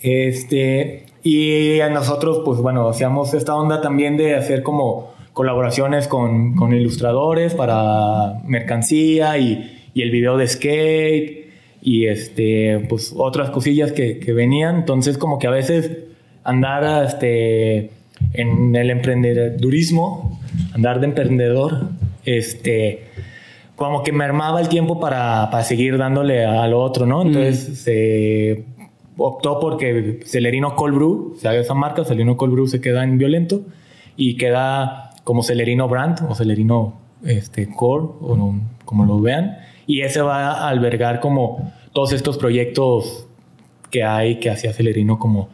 [0.00, 6.56] Este, y a nosotros, pues bueno, hacíamos esta onda también de hacer como colaboraciones con,
[6.56, 11.48] con ilustradores para mercancía y, y el video de skate
[11.80, 14.76] y este, pues otras cosillas que, que venían.
[14.76, 16.07] Entonces, como que a veces
[16.48, 17.90] andar este,
[18.32, 20.40] en el emprendedurismo,
[20.74, 21.88] andar de emprendedor,
[22.24, 23.04] este,
[23.76, 27.22] como que me armaba el tiempo para, para seguir dándole a lo otro, ¿no?
[27.22, 28.64] Entonces se
[29.16, 33.18] optó porque Celerino Cold Brew, o sea, esa marca, Celerino Cold Brew se queda en
[33.18, 33.62] Violento
[34.16, 40.00] y queda como Celerino Brand o Celerino este, Core, o no- como lo vean, y
[40.02, 43.26] ese va a albergar como todos estos proyectos
[43.90, 45.48] que hay que hacía Celerino como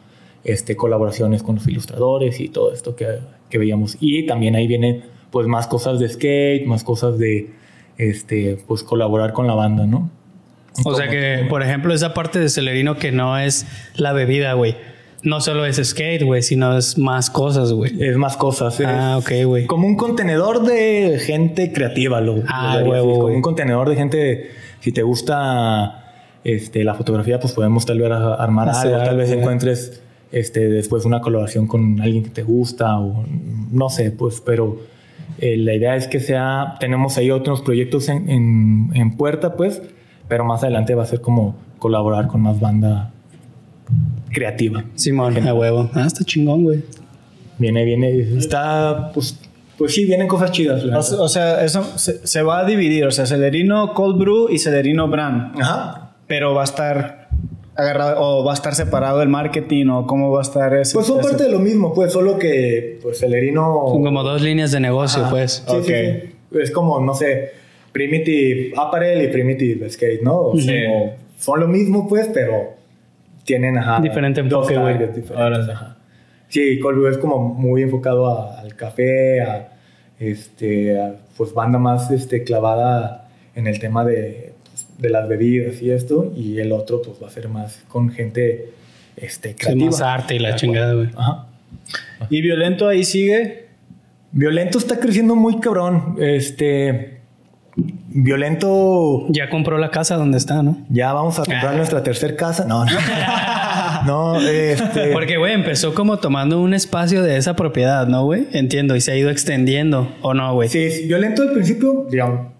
[0.45, 3.07] este, colaboraciones con los ilustradores y todo esto que,
[3.49, 3.97] que veíamos.
[3.99, 7.49] Y también ahí vienen pues más cosas de skate, más cosas de
[7.97, 10.09] este, pues colaborar con la banda, ¿no?
[10.85, 14.75] O sea que, por ejemplo, esa parte de Celerino que no es la bebida, güey.
[15.23, 17.91] No solo es skate, güey, sino es más cosas, güey.
[18.03, 18.79] Es más cosas.
[18.79, 19.65] es Ah, ok, güey.
[19.65, 23.35] Como un contenedor de gente creativa, lo, Ah, así, Como güey.
[23.35, 28.69] un contenedor de gente, si te gusta este, la fotografía, pues podemos tal vez armar
[28.69, 29.39] algo, tal vez güey.
[29.39, 33.25] encuentres este, después una colaboración con alguien que te gusta o
[33.71, 34.79] no sé, pues, pero
[35.39, 39.81] eh, la idea es que sea, tenemos ahí otros proyectos en, en, en puerta, pues,
[40.27, 43.11] pero más adelante va a ser como colaborar con más banda
[44.31, 44.83] creativa.
[44.95, 45.89] Simón, a huevo.
[45.93, 46.83] Ah, está chingón, güey.
[47.57, 49.39] Viene, viene, está, pues,
[49.77, 50.83] pues sí, vienen cosas chidas.
[50.83, 53.05] O, o sea, eso se, se va a dividir.
[53.05, 55.59] O sea, Celerino Cold Brew y Celerino Brand.
[55.61, 56.11] Ajá.
[56.27, 57.24] Pero va a estar
[57.75, 60.93] agarrado o va a estar separado el marketing o cómo va a estar ese.
[60.93, 63.85] Pues son ese- parte de lo mismo, pues, solo que, pues, Celerino...
[63.89, 65.31] Son como dos líneas de negocio, Ajá.
[65.31, 65.63] pues.
[65.67, 65.85] Sí, sí, Ok.
[66.51, 66.57] sí.
[66.59, 67.51] Es como, no sé,
[67.91, 70.39] Primitive Apparel y Primitive Skate, ¿no?
[70.41, 72.75] O sea, son lo mismo, pues, pero
[73.43, 73.99] tienen, ajá...
[74.01, 74.93] Diferente dos enfoque, güey.
[74.97, 75.97] targets diferentes, ajá.
[76.47, 79.73] Sí, Cold Brew es como muy enfocado a- al café, a,
[80.19, 84.44] este, a, pues, banda más, este, clavada en el tema de,
[84.97, 88.71] de las bebidas y esto, y el otro, pues, va a ser más con gente,
[89.17, 89.85] este, Sí, creativa.
[89.87, 91.09] más arte y la chingada, güey.
[91.15, 91.47] Ajá.
[92.29, 93.65] Y Violento ahí sigue.
[94.31, 96.15] Violento está creciendo muy cabrón.
[96.19, 97.19] Este.
[98.07, 99.25] Violento.
[99.29, 100.77] Ya compró la casa donde está, ¿no?
[100.89, 101.77] Ya vamos a comprar Ah.
[101.77, 102.65] nuestra tercera casa.
[102.65, 102.91] No, no.
[104.05, 105.11] no, este.
[105.11, 108.47] Porque, güey, empezó como tomando un espacio de esa propiedad, ¿no, güey?
[108.53, 110.69] Entiendo, y se ha ido extendiendo, ¿o no, güey?
[110.69, 112.54] Sí, sí, Violento al principio, digamos.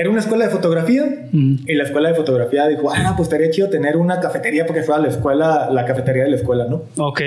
[0.00, 1.56] Era una escuela de fotografía Mm.
[1.66, 5.02] y la escuela de fotografía dijo, ah, pues estaría chido tener una cafetería porque fuera
[5.02, 6.84] la escuela, la cafetería de la escuela, ¿no?
[6.96, 7.20] Ok.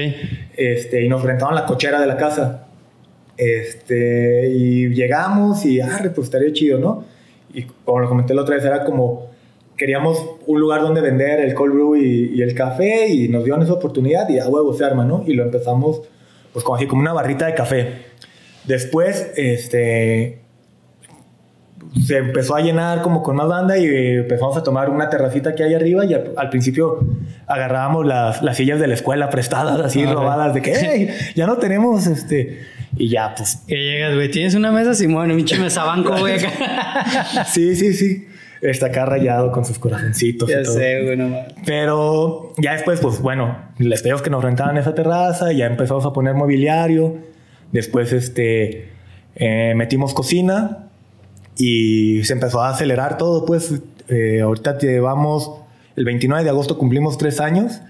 [0.57, 2.65] Este, y nos rentaban la cochera de la casa.
[3.37, 7.05] Este, y llegamos y, ah, pues estaría chido, ¿no?
[7.53, 9.29] Y como lo comenté la otra vez, era como,
[9.77, 13.61] queríamos un lugar donde vender el cold brew y, y el café y nos dieron
[13.61, 15.23] esa oportunidad y a huevo se arma, ¿no?
[15.27, 16.01] Y lo empezamos,
[16.51, 17.87] pues como así, como una barrita de café.
[18.65, 20.39] Después, este,
[22.05, 25.63] se empezó a llenar como con más banda y empezamos a tomar una terracita que
[25.63, 26.99] hay arriba y al, al principio
[27.45, 31.45] agarrábamos las, las sillas de la escuela prestadas, así Ah, robadas, de que "Ey, ya
[31.45, 32.61] no tenemos este.
[32.97, 36.39] Y ya, pues Que llegas, güey, tienes una mesa, Simón, un pinche mesabanco, güey.
[37.47, 38.27] sí, sí, sí.
[38.61, 40.49] Está acá rayado con sus corazoncitos.
[40.49, 40.73] y ya todo.
[40.75, 41.37] sé, güey, no.
[41.65, 46.13] Pero ya después, pues bueno, les pedimos que nos rentaran esa terraza, ya empezamos a
[46.13, 47.17] poner mobiliario.
[47.71, 48.89] Después, este,
[49.35, 50.87] eh, metimos cocina
[51.57, 53.45] y se empezó a acelerar todo.
[53.45, 53.73] Pues
[54.09, 55.51] eh, ahorita llevamos,
[55.95, 57.81] el 29 de agosto cumplimos tres años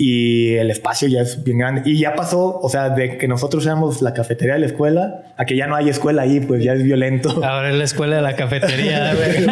[0.00, 1.82] y el espacio ya es bien grande.
[1.84, 5.44] Y ya pasó, o sea, de que nosotros éramos la cafetería de la escuela, a
[5.44, 7.30] que ya no hay escuela ahí, pues ya es violento.
[7.44, 9.46] Ahora es la escuela de la cafetería, güey.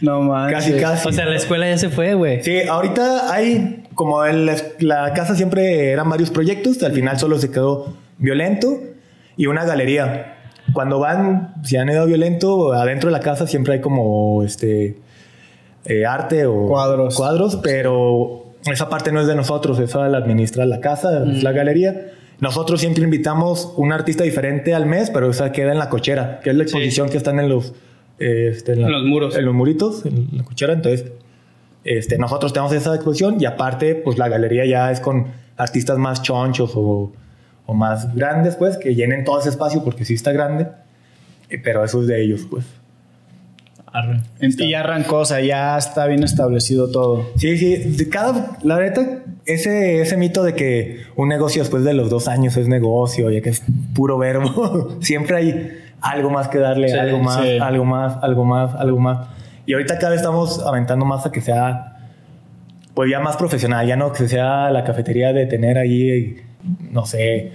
[0.00, 0.54] No manches.
[0.58, 1.08] casi, casi.
[1.08, 2.42] O sea, la escuela ya se fue, güey.
[2.42, 7.50] Sí, ahorita hay, como el- la casa siempre eran varios proyectos, al final solo se
[7.50, 8.80] quedó violento
[9.36, 10.35] y una galería.
[10.72, 14.98] Cuando van, si han ido violento, adentro de la casa siempre hay como este
[15.84, 17.14] eh, arte o Cuadros.
[17.16, 21.52] cuadros, pero esa parte no es de nosotros, esa la administra la casa, es la
[21.52, 22.08] galería.
[22.40, 26.50] Nosotros siempre invitamos un artista diferente al mes, pero esa queda en la cochera, que
[26.50, 27.72] es la exposición que están en los,
[28.18, 29.36] eh, este, en la- En los muros.
[29.36, 30.72] en los muritos, en la cochera.
[30.74, 31.12] Entonces,
[31.84, 36.20] este, nosotros tenemos esa exposición y aparte, pues la galería ya es con artistas más
[36.22, 37.12] chonchos o,
[37.66, 40.68] o más grandes, pues, que llenen todo ese espacio porque sí está grande.
[41.50, 42.64] Eh, Pero eso es de ellos, pues.
[44.40, 47.30] Y ya arrancó, o sea, ya está bien establecido todo.
[47.36, 51.94] Sí, sí, de cada, la neta, ese, ese mito de que un negocio después de
[51.94, 53.62] los dos años es negocio, ya que es
[53.94, 57.58] puro verbo, siempre hay algo más que darle, Sí, algo más, sí.
[57.58, 59.28] algo más, algo más, algo más.
[59.64, 61.96] Y ahorita cada vez estamos aventando más a que sea,
[62.94, 66.36] pues ya más profesional, ya no que sea la cafetería de tener ahí,
[66.90, 67.52] no sé,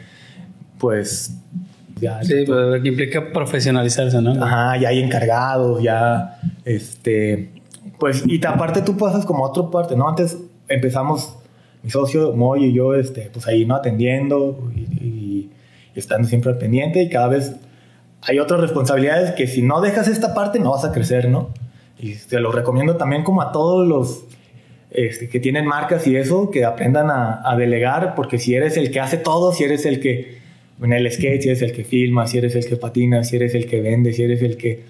[0.77, 1.35] pues,
[1.99, 4.43] ya, Sí, lo que implica profesionalizarse, ¿no?
[4.43, 7.51] Ajá, ya hay encargados, ya, este,
[7.99, 10.07] pues, y aparte tú pasas como a otra parte, ¿no?
[10.09, 11.35] Antes empezamos,
[11.83, 13.75] mi socio Moy y yo, este, pues ahí, ¿no?
[13.75, 15.49] Atendiendo y, y-
[15.93, 17.55] y estando siempre al pendiente y cada vez
[18.23, 21.49] hay otras responsabilidades que si no dejas esta parte no vas a crecer, ¿no?
[21.99, 24.23] Y te lo recomiendo también como a todos los
[24.91, 28.91] este, que tienen marcas y eso, que aprendan a, a delegar, porque si eres el
[28.91, 30.39] que hace todo, si eres el que
[30.81, 33.53] en el skate, si eres el que filma, si eres el que patina, si eres
[33.53, 34.83] el que vende, si eres el que...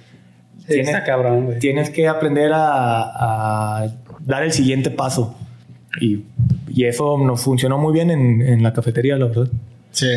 [0.68, 1.60] Sí, está cabrón, güey.
[1.60, 5.36] tienes que aprender a, a dar el siguiente paso.
[6.00, 6.24] Y,
[6.70, 9.50] y eso nos funcionó muy bien en, en la cafetería, la verdad.
[9.92, 10.08] Sí.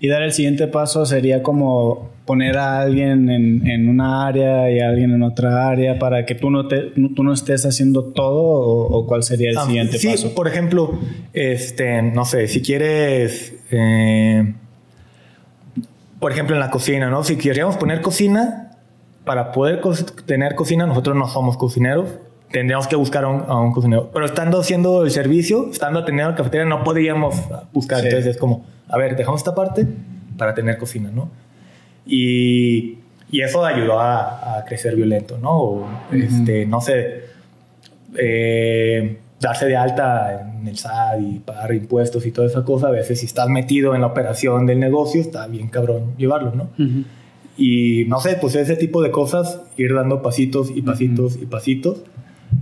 [0.00, 4.80] Y dar el siguiente paso sería como poner a alguien en, en una área y
[4.80, 8.40] a alguien en otra área para que tú no, te, tú no estés haciendo todo
[8.42, 10.34] o, o cuál sería el Ah, siguiente sí, paso.
[10.34, 10.98] por ejemplo,
[11.34, 14.54] este, no sé, si quieres, eh,
[16.20, 17.22] por ejemplo, en la cocina, ¿no?
[17.24, 18.70] Si queríamos poner cocina,
[19.24, 19.94] para poder co-
[20.26, 22.08] tener cocina, nosotros no somos cocineros,
[22.54, 24.10] tendríamos que buscar a un, a un cocinero.
[24.14, 27.34] Pero estando haciendo el servicio, estando atendiendo la cafetería, no podríamos
[27.72, 27.98] buscar.
[27.98, 28.06] Sí.
[28.06, 29.84] Entonces es como, a ver, dejamos esta parte
[30.38, 31.30] para tener cocina, ¿no?
[32.06, 32.98] Y,
[33.32, 35.50] y eso ayudó a, a crecer violento, ¿no?
[35.50, 37.24] O, este, no sé,
[38.16, 42.92] eh, darse de alta en el SAT y pagar impuestos y toda esa cosa, a
[42.92, 46.70] veces si estás metido en la operación del negocio, está bien cabrón llevarlo, ¿no?
[46.78, 47.02] Ujú.
[47.56, 52.02] Y no sé, pues ese tipo de cosas, ir dando pasitos y pasitos y pasitos.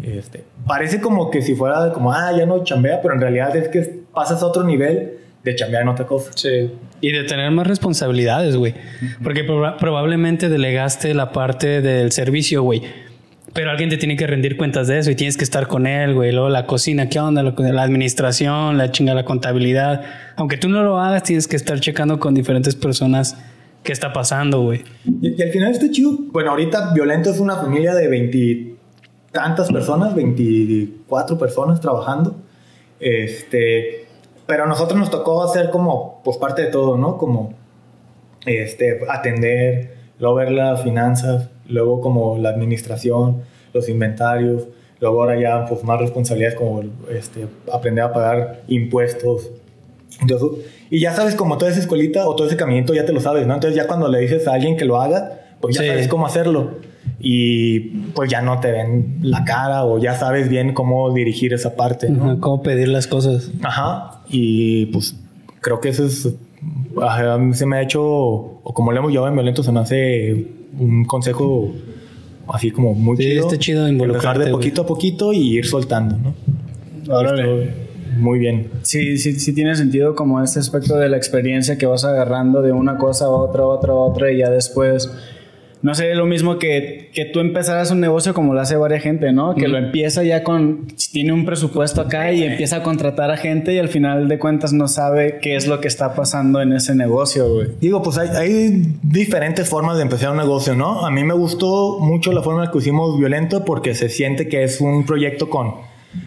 [0.03, 3.69] Este, parece como que si fuera como, ah, ya no chambea, pero en realidad es
[3.69, 3.81] que
[4.12, 6.31] pasas a otro nivel de chambear en otra cosa.
[6.35, 6.71] Sí.
[7.01, 8.75] Y de tener más responsabilidades, güey.
[9.23, 12.83] Porque proba- probablemente delegaste la parte del servicio, güey.
[13.53, 16.15] Pero alguien te tiene que rendir cuentas de eso y tienes que estar con él,
[16.15, 16.33] güey.
[16.33, 17.43] Luego la cocina, ¿qué onda?
[17.43, 20.03] La administración, la chinga, la contabilidad.
[20.37, 23.37] Aunque tú no lo hagas, tienes que estar checando con diferentes personas
[23.83, 24.85] qué está pasando, güey.
[25.21, 26.12] Y, y al final está chido.
[26.33, 28.09] Bueno, ahorita Violento es una familia de
[29.33, 32.37] veintitantas personas, 24 personas trabajando.
[33.01, 34.07] Este,
[34.47, 37.16] pero a nosotros nos tocó hacer como, pues parte de todo, ¿no?
[37.18, 37.55] Como,
[38.47, 43.42] este, atender, luego ver las finanzas, luego como la administración,
[43.73, 44.64] los inventarios,
[45.01, 49.51] luego ahora ya pues más responsabilidades como, este, aprender a pagar impuestos,
[50.21, 53.21] entonces, y ya sabes como toda esa escuelita o todo ese caminito ya te lo
[53.21, 53.55] sabes, ¿no?
[53.55, 55.88] Entonces ya cuando le dices a alguien que lo haga, pues ya Sí.
[55.88, 56.73] sabes cómo hacerlo.
[57.21, 57.81] Y
[58.15, 62.11] pues ya no te ven la cara o ya sabes bien cómo dirigir esa parte,
[62.11, 62.25] ¿no?
[62.25, 63.51] Ajá, Cómo pedir las cosas.
[63.62, 64.23] Ajá.
[64.29, 65.17] Y pues
[65.61, 66.29] creo que eso es...
[67.01, 69.81] a mí se me ha hecho, o como le hemos llevado en Violento, se me
[69.81, 70.47] hace
[70.79, 71.73] un consejo
[72.49, 73.47] así como muy Sí, chido.
[73.47, 76.35] está chido Empezar involucrarte, de poquito a poquito y ir soltando, ¿no?
[77.15, 77.83] Órale.
[78.19, 78.69] Muy bien.
[78.83, 82.73] Sí, sí, sí tiene sentido como este aspecto de la experiencia que vas agarrando de
[82.73, 85.11] una cosa a otra, otra, otra y ya después
[85.83, 89.33] no sería lo mismo que, que tú empezaras un negocio como lo hace varias gente,
[89.33, 89.57] ¿no?
[89.57, 93.75] Que lo empieza ya con, tiene un presupuesto acá y empieza a contratar a gente
[93.75, 96.95] y al final de cuentas no sabe qué es lo que está pasando en ese
[96.95, 97.68] negocio, güey.
[97.81, 101.05] Digo, pues hay, hay diferentes formas de empezar un negocio, ¿no?
[101.05, 104.49] A mí me gustó mucho la forma en la que hicimos Violento porque se siente
[104.49, 105.75] que es un proyecto con,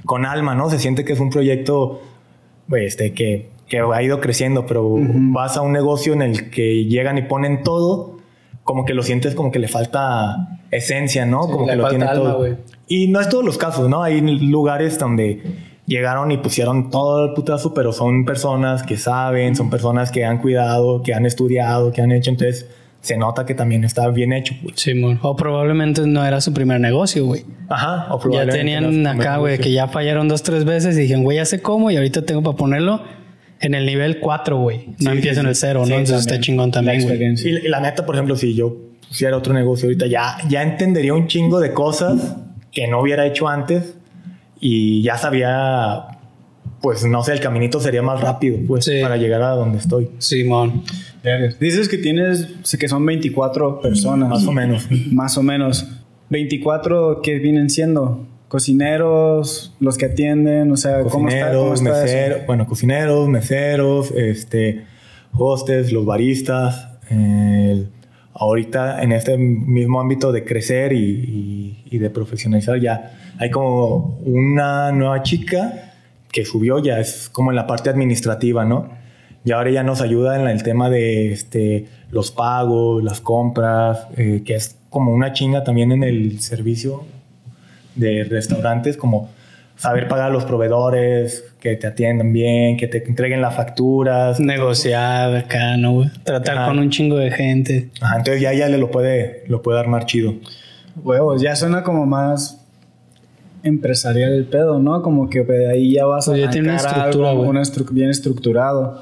[0.04, 0.70] con alma, ¿no?
[0.70, 2.02] Se siente que es un proyecto
[2.74, 7.18] este, que, que ha ido creciendo, pero vas a un negocio en el que llegan
[7.18, 8.15] y ponen todo
[8.66, 11.42] como que lo sientes como que le falta esencia, ¿no?
[11.42, 12.46] como que lo tiene todo.
[12.88, 14.02] Y no es todos los casos, ¿no?
[14.02, 15.44] Hay lugares donde
[15.86, 20.40] llegaron y pusieron todo el putazo, pero son personas que saben, son personas que han
[20.40, 22.68] cuidado, que han estudiado, que han hecho, entonces
[23.02, 24.56] se nota que también está bien hecho.
[24.74, 27.46] Sí, o probablemente no era su primer negocio, güey.
[27.70, 28.58] Ajá, o probablemente.
[28.58, 31.62] Ya tenían acá, güey, que ya fallaron dos, tres veces y dijeron, güey, ya sé
[31.62, 33.04] cómo y ahorita tengo para ponerlo
[33.66, 34.90] en el nivel 4, güey.
[35.00, 35.96] No empieza en el 0, ¿no?
[35.96, 37.20] Entonces está chingón también, güey.
[37.24, 41.28] Y, la neta, por ejemplo, si yo pusiera otro negocio ahorita, ya, ya entendería un
[41.28, 42.36] chingo de cosas
[42.72, 43.96] que no hubiera hecho antes
[44.60, 46.20] y ya sabía,
[46.82, 50.10] pues no sé, el caminito sería más rápido, pues, para llegar a donde estoy.
[50.20, 50.84] Simón.
[51.60, 52.48] Dices que tienes,
[52.80, 54.30] que son 24 personas.
[54.30, 54.88] Más o menos.
[55.12, 55.88] Más o menos.
[56.30, 63.28] 24 que vienen siendo cocineros, los que atienden, o sea, ¿cómo está, meseros, bueno, cocineros,
[63.28, 64.86] meseros, este,
[65.34, 66.90] hostes, los baristas,
[68.36, 75.24] ahorita en este mismo ámbito de crecer y, de profesionalizar ya hay como una nueva
[75.24, 75.94] chica
[76.30, 78.90] que subió ya es como en la parte administrativa, ¿no?
[79.46, 84.42] Y ahora ya nos ayuda en el tema de este, los pagos, las compras, eh,
[84.46, 87.06] que es como una chinga también en el servicio
[87.96, 89.30] de restaurantes, como
[89.78, 94.40] saber pagar a los proveedores, que te atiendan bien, que te entreguen las facturas.
[94.40, 96.10] Negociar acá, ¿no?
[96.24, 97.90] Tratar con un chingo de gente.
[98.02, 100.36] Ajá, entonces ya, ya le lo puede, lo puede armar chido.
[101.04, 102.62] Huevos, ya suena como más
[103.64, 105.02] empresarial el pedo, ¿no?
[105.02, 109.02] Como que de ahí ya vas pues a ya tiene una estructura, bien estructurado.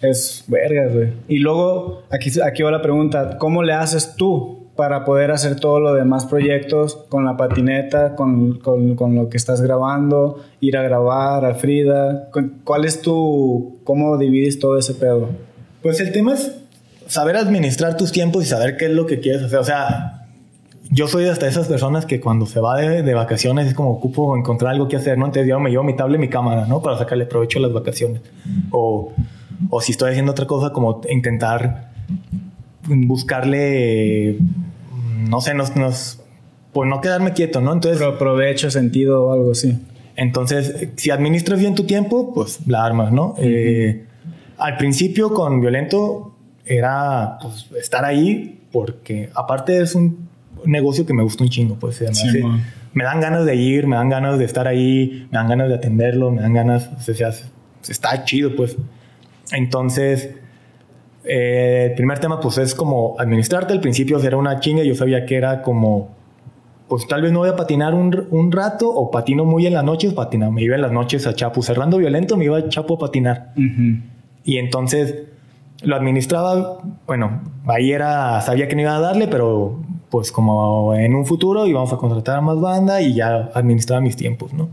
[0.00, 1.12] Es vergas, güey.
[1.28, 5.80] Y luego, aquí, aquí va la pregunta, ¿cómo le haces tú para poder hacer todo
[5.80, 11.44] lo demás proyectos con la patineta, con, con, lo que estás grabando, ir a grabar
[11.44, 12.28] a Frida.
[12.62, 15.30] ¿Cuál es tu, cómo divides todo ese pedo?
[15.82, 16.52] Pues el tema es
[17.08, 19.58] saber administrar tus tiempos y saber qué es lo que quieres hacer.
[19.58, 20.28] O sea,
[20.92, 24.36] yo soy hasta esas personas que cuando se va de, de, vacaciones es como ocupo
[24.36, 25.26] encontrar algo que hacer, ¿no?
[25.26, 26.82] Entonces yo me llevo mi tablet y mi cámara, ¿no?
[26.82, 28.22] Para sacarle provecho a las vacaciones.
[28.70, 29.12] O,
[29.70, 31.88] o si estoy haciendo otra cosa, como intentar
[32.86, 34.38] buscarle
[35.18, 36.20] no sé, nos, nos,
[36.72, 37.72] pues no quedarme quieto, ¿no?
[37.72, 38.00] Entonces...
[38.00, 39.78] Pero provecho, sentido o algo así.
[40.16, 43.34] Entonces, si administras bien tu tiempo, pues la armas, ¿no?
[43.38, 44.04] Eh,
[44.58, 46.34] al principio con Violento
[46.66, 50.28] era pues, estar ahí porque aparte es un
[50.64, 52.02] negocio que me gusta un chingo, pues
[52.92, 55.74] me dan ganas de ir, me dan ganas de estar ahí, me dan ganas de
[55.76, 57.32] atenderlo, me dan ganas, o sea,
[57.88, 58.76] está chido, pues.
[59.52, 60.30] Entonces,
[61.28, 63.74] eh, el primer tema pues es como administrarte.
[63.74, 66.08] Al principio era una chinga, yo sabía que era como,
[66.88, 69.84] pues tal vez no voy a patinar un, un rato o patino muy en las
[69.84, 72.94] noches, patina, me iba en las noches a Chapo, cerrando violento me iba a Chapo
[72.94, 73.52] a patinar.
[74.44, 75.24] Y entonces
[75.82, 79.78] lo administraba, bueno, ahí era, sabía que no iba a darle, pero
[80.10, 84.16] pues como en un futuro íbamos a contratar a más banda y ya administraba mis
[84.16, 84.70] tiempos, ¿no?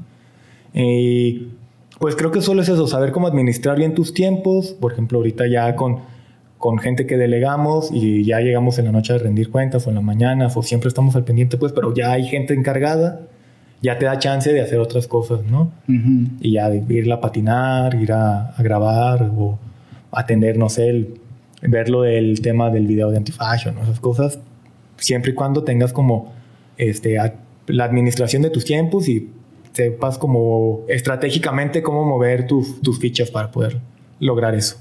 [0.73, 1.49] Y
[1.99, 5.47] pues creo que solo es eso, saber cómo administrar bien tus tiempos, por ejemplo, ahorita
[5.47, 6.14] ya con
[6.65, 9.97] con gente que delegamos y ya llegamos en la noche a rendir cuentas o en
[9.97, 13.21] la mañana o siempre estamos al pendiente, pues, pero ya hay gente encargada,
[13.83, 15.71] ya te da chance de hacer otras cosas, ¿no?
[15.87, 19.59] Y ya de ir a patinar, ir a, grabar o
[20.11, 21.21] atender, no sé, el,
[21.61, 24.39] ver lo del tema del video de antifashion, esas cosas,
[24.97, 26.33] siempre y cuando tengas como
[26.77, 27.17] este,
[27.67, 29.29] la administración de tus tiempos y
[29.73, 33.77] sepas como estratégicamente cómo mover tus, tus fichas para poder
[34.19, 34.77] lograr eso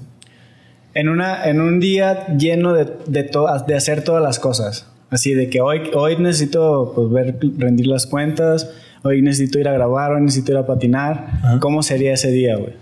[0.95, 3.29] en, una, en un día lleno de, de,
[3.67, 4.87] de hacer todas las cosas.
[5.11, 8.71] Así de que hoy, hoy necesito pues, ver, rendir las cuentas,
[9.03, 11.59] hoy necesito ir a grabar, hoy necesito ir a patinar.
[11.59, 12.73] ¿Cómo sería ese día, güey?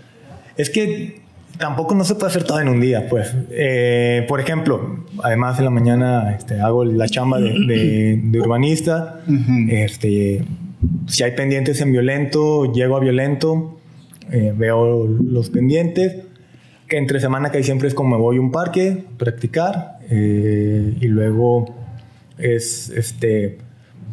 [0.56, 1.20] Es que
[1.58, 3.34] tampoco no se puede hacer todo en un día, pues.
[3.50, 9.20] Eh, por ejemplo, además en la mañana este, hago la chamba de, de, urbanista.
[9.68, 10.44] este,
[11.08, 13.78] si hay pendientes en violento, llego a violento,
[14.30, 16.22] eh, veo los pendientes
[16.88, 20.94] que entre semana que hay siempre es como me voy a un parque, practicar eh,
[21.00, 21.74] y luego
[22.38, 23.58] es este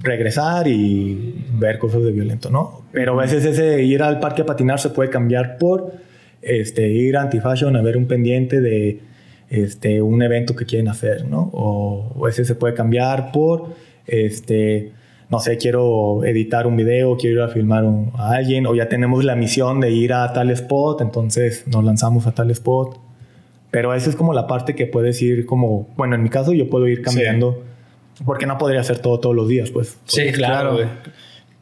[0.02, 2.82] regresar y ver cosas de violento, ¿no?
[2.92, 5.94] Pero a veces ese ir al parque a patinar se puede cambiar por
[6.42, 9.00] este, ir a Antifashion a ver un pendiente de
[9.50, 11.50] este, un evento que quieren hacer, ¿no?
[11.54, 13.76] O, o ese se puede cambiar por,
[14.08, 14.92] este,
[15.32, 18.90] no sé, quiero editar un video, quiero ir a filmar un- a alguien, o ya
[18.90, 22.98] tenemos la misión de ir a tal spot, entonces nos lanzamos a tal spot.
[23.72, 26.70] Pero esa es como la parte que puedes ir como, bueno, en mi caso yo
[26.70, 27.64] puedo ir cambiando,
[28.26, 29.98] porque no podría hacer todo todos los días, pues.
[30.06, 30.88] Sí, claro, güey.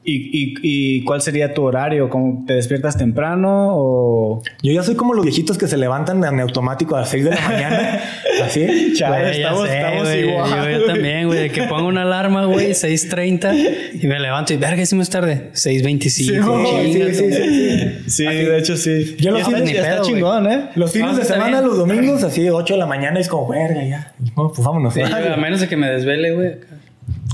[0.02, 2.10] ¿Y, y, y cuál sería tu horario?
[2.10, 4.42] ¿Cómo ¿Te despiertas temprano o...?
[4.64, 7.30] Yo ya soy como los viejitos que se levantan en automático a las 6 de
[7.32, 8.00] la mañana,
[8.44, 8.94] así.
[8.96, 14.08] Chale, estamos- sé, estamos igual, Yo, también, güey, que pongo una alarma, güey, 6.30 y
[14.08, 15.52] me levanto y verga, hicimos tarde.
[15.54, 16.00] 6.25.
[16.10, 18.10] Sí, chinga sí, sí, sí.
[18.10, 19.16] Sí, de hecho sí.
[19.20, 20.14] Yo los fines está, está pedo, güey.
[20.16, 20.70] chingón, ¿eh?
[20.76, 21.68] Los fines de está semana, bien.
[21.70, 24.14] los domingos, así 8 de la mañana, es como, verga, ya.
[24.34, 24.94] Bueno, pues vámonos.
[24.94, 26.52] Sí, a menos de que me desvele, güey.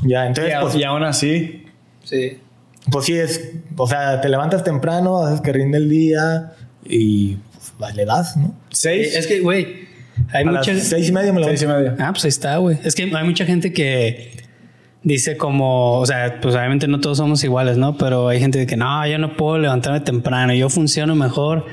[0.03, 1.61] ya, entonces, Y, pues, y aún así...
[2.03, 2.39] Sí.
[2.91, 7.38] Pues sí es, o sea, te levantas temprano, haces que rinde el día y
[7.77, 8.55] pues, le das, ¿no?
[8.69, 9.15] ¿Seis?
[9.15, 9.88] Es que, güey,
[10.31, 10.73] hay A mucha...
[10.73, 11.95] las seis y media me Seis y media.
[11.99, 12.77] Ah, pues ahí está, güey.
[12.83, 14.45] Es que hay mucha gente que
[15.03, 17.97] dice como, o sea, pues obviamente no todos somos iguales, ¿no?
[17.97, 21.65] Pero hay gente que no, yo no puedo levantarme temprano, yo funciono mejor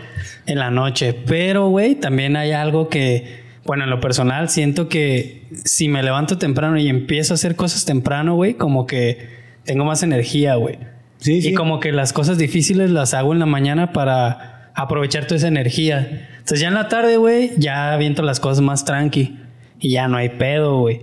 [0.46, 1.14] en la noche.
[1.14, 6.36] Pero, güey, también hay algo que, bueno, en lo personal siento que si me levanto
[6.38, 9.28] temprano y empiezo a hacer cosas temprano, güey, como que
[9.64, 10.78] tengo más energía, güey.
[11.22, 11.50] Sí, sí.
[11.50, 15.48] Y como que las cosas difíciles las hago en la mañana para aprovechar toda esa
[15.48, 16.28] energía.
[16.32, 19.38] Entonces ya en la tarde, güey, ya aviento las cosas más tranqui.
[19.78, 21.02] Y ya no hay pedo, güey.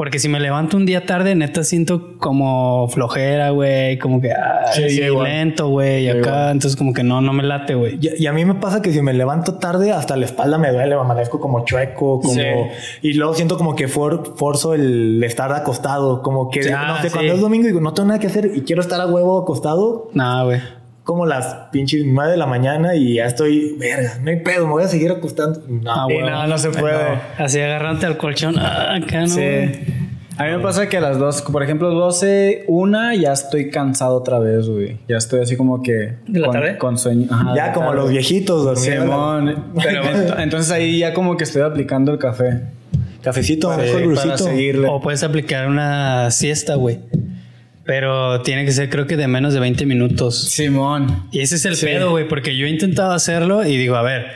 [0.00, 3.98] Porque si me levanto un día tarde, neta siento como flojera, güey.
[3.98, 5.28] Como que ah, Sí, sí, yo igual.
[5.28, 6.08] lento, güey.
[6.08, 6.52] Acá, igual.
[6.52, 7.98] entonces como que no, no me late, güey.
[8.00, 10.72] Y, y a mí me pasa que si me levanto tarde, hasta la espalda me
[10.72, 12.32] duele, me amanezco como chueco, como...
[12.32, 12.40] Sí.
[13.02, 17.14] Y luego siento como que for- forzo el estar acostado, como que, no sé, sí.
[17.14, 20.08] cuando es domingo digo, no tengo nada que hacer y quiero estar a huevo acostado,
[20.14, 20.60] No, güey.
[21.10, 24.72] Como las pinches nueve de la mañana y ya estoy, verga, no hay pedo, me
[24.74, 25.60] voy a seguir acostando.
[25.68, 26.20] No, Ah, güey.
[26.22, 26.94] no, no se puede.
[27.36, 28.54] Así agarrante al colchón.
[28.58, 29.26] Ah, acá no.
[29.26, 29.40] Sí.
[30.38, 34.14] A mí me pasa que a las dos, por ejemplo, 12, una, ya estoy cansado
[34.16, 34.98] otra vez, güey.
[35.08, 36.14] Ya estoy así como que...
[36.28, 36.78] ¿De la con, tarde?
[36.78, 37.26] Con sueño.
[37.30, 38.00] Ajá, ya como tarde.
[38.02, 39.02] los viejitos dormidos.
[39.04, 39.64] Simón.
[39.82, 42.62] Pero ent- entonces ahí ya como que estoy aplicando el café.
[43.20, 44.88] Cafecito, el para seguirle.
[44.88, 47.00] O puedes aplicar una siesta, güey.
[47.84, 50.50] Pero tiene que ser, creo que de menos de 20 minutos.
[50.50, 51.24] Simón.
[51.32, 51.86] Y ese es el Sí.
[51.86, 54.26] pedo, güey, porque yo he intentado hacerlo y digo, a ver,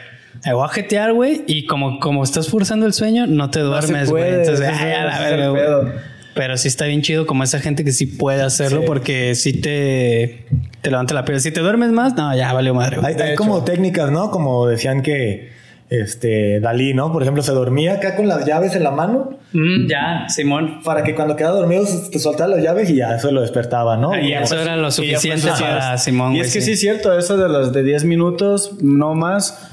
[0.45, 3.67] me voy a jetear, güey, y como, como estás forzando el sueño, no te No
[3.67, 4.25] duermes, güey.
[4.25, 5.63] puede, Entonces, ay, a la verga, güey.
[5.63, 5.93] pedo.
[6.35, 8.87] Pero sí está bien chido como esa gente que sí puede hacerlo Sí.
[8.89, 10.45] porque sí te,
[10.81, 11.41] te levanta la piel.
[11.41, 13.15] Si te duermes más, no, ya valió madre, güey.
[13.15, 14.31] Hay, hay como técnicas, ¿no?
[14.33, 15.53] Como decían que
[15.91, 17.13] este Dalí, ¿no?
[17.13, 20.81] Por ejemplo, se dormía acá con las llaves en la mano Mm, ya, Simón.
[20.85, 23.97] para que cuando quedaba dormido se- te soltaba las llaves y ya eso lo despertaba,
[23.97, 24.19] ¿no?
[24.19, 25.63] Y eso era lo suficiente suficiente.
[25.63, 26.47] para Simón, Y güey.
[26.49, 26.67] es que sí.
[26.67, 29.71] sí es cierto, eso de los de 10 minutos, no más.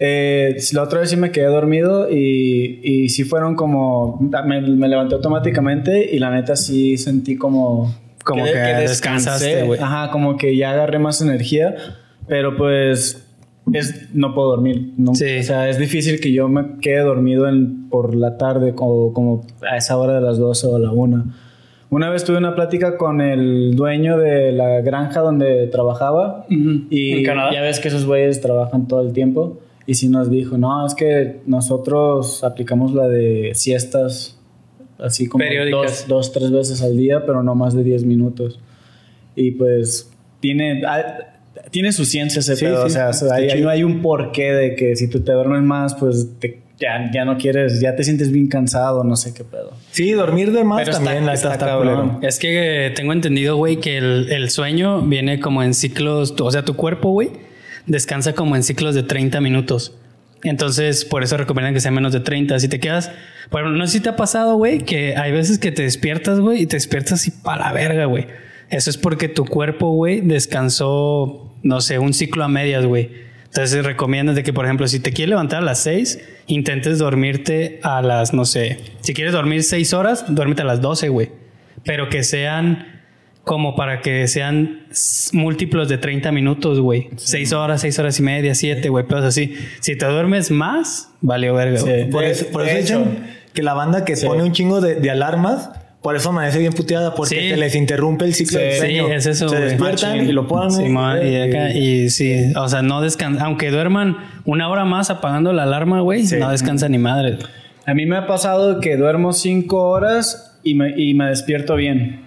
[0.00, 4.18] Eh, la otra vez sí me quedé dormido y, y sí fueron como...
[4.46, 7.94] Me, me levanté automáticamente y la neta sí sentí como...
[8.24, 9.80] Como que descansaste, güey.
[9.80, 11.74] Ajá, como que ya agarré más energía,
[12.28, 13.24] pero pues...
[13.74, 14.92] Es, no puedo dormir.
[14.96, 15.38] No, Sí.
[15.38, 19.46] O sea, es difícil que yo me quede dormido en, por la tarde como, como
[19.70, 21.24] a esa hora de las 12 o a la 1.
[21.90, 26.82] Una vez tuve una plática con el dueño de la granja donde trabajaba Ujú.
[26.90, 27.50] y ¿En Canadá?
[27.52, 30.94] ya ves que esos güeyes trabajan todo el tiempo y sí nos dijo, no, es
[30.94, 34.38] que nosotros aplicamos la de siestas
[34.98, 36.06] así como Periódicas.
[36.06, 38.60] dos, dos, tres veces al día, pero no más de 10 minutos.
[39.34, 40.10] Y pues
[40.40, 41.37] tiene, ah,
[41.70, 43.64] tiene su ciencia ese Sí, pedo, sí, o sea, está hay, chido.
[43.64, 47.24] no hay un porqué de que si tú te duermes más, pues te- ya, ya
[47.24, 49.72] no quieres, ya te sientes bien cansado, no sé qué pedo.
[49.90, 52.10] Sí, dormir de más Pero está- también la está está, cabrón.
[52.10, 52.28] culero.
[52.28, 56.50] Es que eh, tengo entendido, güey, que el, el sueño viene como en ciclos, o
[56.52, 57.30] sea, tu cuerpo, güey,
[57.86, 59.94] descansa como en ciclos de 30 minutos.
[60.44, 62.60] Entonces, por eso recomiendan que sea menos de 30.
[62.60, 63.10] Si te quedas,
[63.46, 66.62] ejemplo, no sé si te ha pasado, güey, que hay veces que te despiertas, güey,
[66.62, 68.26] y te despiertas y pa' la verga, güey.
[68.70, 73.10] Eso es porque tu cuerpo, güey, descansó, no sé, un ciclo a medias, güey.
[73.46, 77.80] Entonces recomiendas de que, por ejemplo, si te quieres levantar a las 6, intentes dormirte
[77.82, 81.30] a las, no sé, si quieres dormir 6 horas, duérmete a las 12, güey.
[81.84, 83.00] Pero que sean
[83.44, 84.82] como para que sean
[85.32, 87.08] múltiplos de 30 minutos, güey.
[87.16, 89.54] 6 horas, 6 horas y media, 7, güey, pero así.
[89.80, 91.78] Si te duermes más, valió verga.
[91.78, 91.90] Sí.
[92.10, 92.98] Por De- eso, por eso hecho.
[92.98, 94.26] dicen que la banda que Sí.
[94.26, 95.70] pone un chingo de, de alarmas,
[96.08, 97.50] por eso amanece bien puteada, porque Sí.
[97.50, 99.08] se les interrumpe el ciclo Sí, del Sí, sueño.
[99.12, 100.30] es eso, Se despiertan Machín.
[100.30, 100.70] y lo ponen.
[100.70, 105.52] Sí, y, acá- y sí, o sea, no descansan, aunque duerman una hora más apagando
[105.52, 106.36] la alarma, güey, Sí.
[106.38, 107.36] no descansa ni madre.
[107.84, 112.22] A mí me ha pasado que duermo 5 horas y me, y me despierto bien.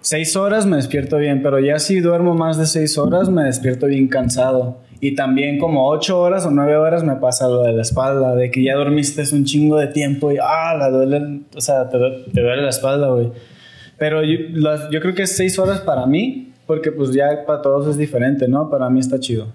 [0.00, 3.86] 6 horas me despierto bien, pero ya si duermo más de 6 horas me despierto
[3.86, 4.80] bien cansado.
[5.00, 8.50] Y también como ocho horas o nueve horas me pasa lo de la espalda, de
[8.50, 11.98] que ya dormiste un chingo de tiempo y ah, la duele, o sea, te,
[12.32, 13.30] te duele la espalda, güey.
[13.98, 17.62] Pero yo, las- yo creo que es seis horas para mí, porque pues ya para
[17.62, 18.68] todos es diferente, ¿no?
[18.70, 19.48] Para mí está chido.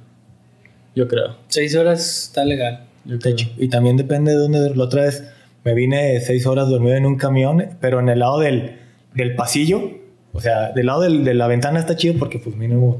[0.95, 1.35] Yo creo.
[1.47, 2.81] Seis horas está legal.
[3.05, 4.75] Yo hecho, y también depende de dónde.
[4.75, 5.23] La otra vez
[5.63, 8.77] me vine seis horas dormido en un camión, pero en el lado del,
[9.15, 9.81] del pasillo.
[10.33, 12.99] O sea, del lado del- de la ventana está chido porque, pues, mínimo.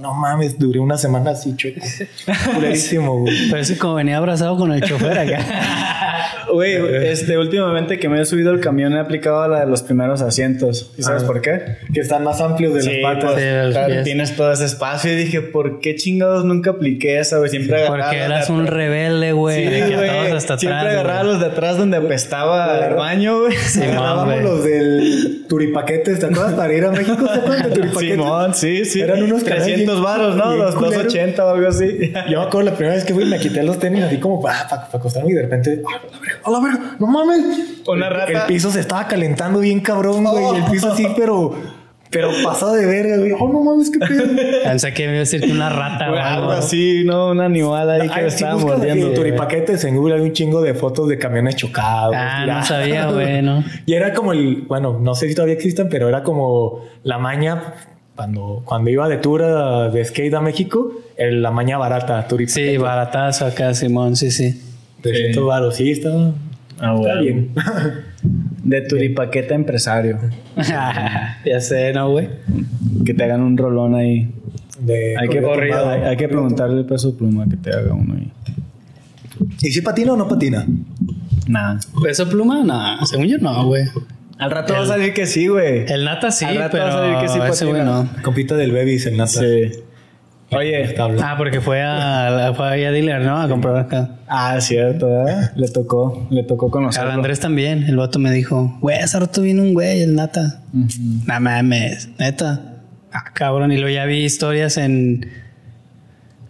[0.00, 1.80] No mames, duré una semana así, chueco.
[2.54, 3.34] Culerísimo, güey.
[3.50, 5.38] Pero es como venía abrazado con el chofer acá.
[6.52, 6.74] Güey,
[7.06, 10.92] este, últimamente que me he subido al camión he aplicado la de los primeros asientos.
[10.98, 11.26] ¿Y sabes Ah.
[11.26, 11.62] por qué?
[11.94, 13.32] Que están más amplios de Sí, las patas.
[13.32, 14.04] pues, de los claro, pies.
[14.04, 17.48] tienes todo ese espacio y dije, ¿por qué chingados nunca apliqué esa, güey?
[17.48, 19.64] Siempre agarraba Porque los de eras un rebelde, güey.
[19.64, 20.94] Sí, de que estabas hasta Siempre atrás.
[20.94, 21.32] agarraba güey.
[21.32, 23.54] los de atrás donde apestaba el baño, güey.
[23.76, 24.42] Güey.
[24.42, 26.54] los del Turipaquetes, ¿te acuerdas?
[26.54, 27.26] Para ir a México,
[28.54, 29.00] sí, sí.
[29.00, 30.56] Eran unos 300 canales varos, ¿no?
[30.56, 31.04] Los culeros.
[31.04, 32.12] 280 o algo así.
[32.30, 34.68] Yo me acuerdo la primera vez que fui, me quité los tenis así como para,
[34.68, 36.40] para, acostarme y de repente, ¡ah, la verga!
[36.44, 36.96] ¡A la verga!
[36.98, 37.80] ¡No mames!
[37.86, 38.32] Una rata.
[38.32, 40.56] El piso se estaba calentando bien cabrón, güey.
[40.56, 41.54] El piso así, pero,
[42.12, 43.32] pero pasado de verga, güey.
[43.32, 44.24] ¡Oh, no mames, qué pedo!
[44.64, 46.50] Pensé que me iba a decir que una rata Güey, algo.
[46.52, 47.30] Así, ¿no?
[47.30, 49.10] Un animal ahí que Ay, lo si estaba buscas mordiendo.
[49.14, 52.14] Turipaquetes en Google hay un chingo de fotos de camiones chocados.
[52.16, 53.64] Ah, no sabía, güey, no.
[53.86, 57.74] Y era como el, bueno, no sé si todavía existen, pero era como la maña
[58.14, 62.70] cuando, cuando iba de tour a- de skate a México, era la maña barata, Turipaquete.
[62.72, 64.60] Sí, baratazo acá, Simón, sí, sí.
[65.00, 66.10] 300 varos, sí, está,
[66.78, 67.20] Ah, está bueno.
[67.22, 67.50] bien.
[68.64, 70.18] De turipaqueta empresario.
[71.44, 72.28] ya sé, ¿no, güey?
[73.04, 74.30] Que te hagan un rolón ahí.
[74.78, 78.14] De Hay que, corrido hay, hay que preguntarle el peso pluma que te haga uno
[78.14, 78.32] ahí.
[79.60, 80.66] ¿Y si patina o no patina?
[81.46, 81.78] Nada.
[82.02, 82.62] ¿Peso pluma?
[82.64, 83.84] No, según yo no, güey.
[84.38, 85.84] Al rato va a salir que sí, güey.
[85.86, 87.84] El nata sí, Al rato pero va a salir que sí patina.
[87.84, 88.08] no.
[88.22, 89.40] Compita del Bebis, el Nata.
[89.40, 89.72] Sí.
[90.52, 90.94] Oye.
[90.98, 93.40] Ah, porque fue a, fue a dealer, ¿no?
[93.40, 94.10] A comprar acá.
[94.28, 95.50] Ah, cierto, ¿eh?
[95.56, 97.10] Le tocó, le tocó Al conocerlo.
[97.10, 97.84] Andrés también.
[97.84, 100.62] El vato me dijo, güey, hace rato vino un güey, el nata.
[100.72, 102.78] No mames, neta.
[103.12, 103.72] Ah, cabrón.
[103.72, 105.26] Y luego ya vi historias en.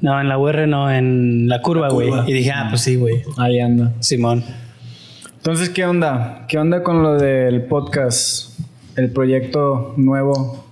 [0.01, 2.11] No, en la UR, no, en la curva, güey.
[2.27, 3.23] Y dije, ah, pues sí, güey.
[3.39, 3.93] Ahí anda.
[4.01, 4.43] Simón.
[5.37, 6.45] Entonces, ¿qué onda?
[6.49, 8.59] ¿Qué onda con lo del podcast?
[8.97, 10.72] El proyecto nuevo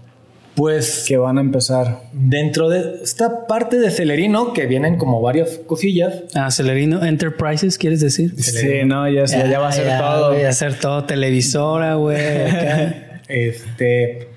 [0.55, 2.03] Pues que van a empezar.
[2.13, 6.25] dentro de esta parte de Celerino, que vienen como varias cosillas.
[6.35, 8.35] Ah, Celerino Enterprises, ¿quieres decir?
[8.43, 10.33] Sí, no, ya, se- ya va a ser ya, todo.
[10.33, 11.05] güey, hacer todo.
[11.05, 12.19] Televisora, güey.
[13.29, 14.29] Este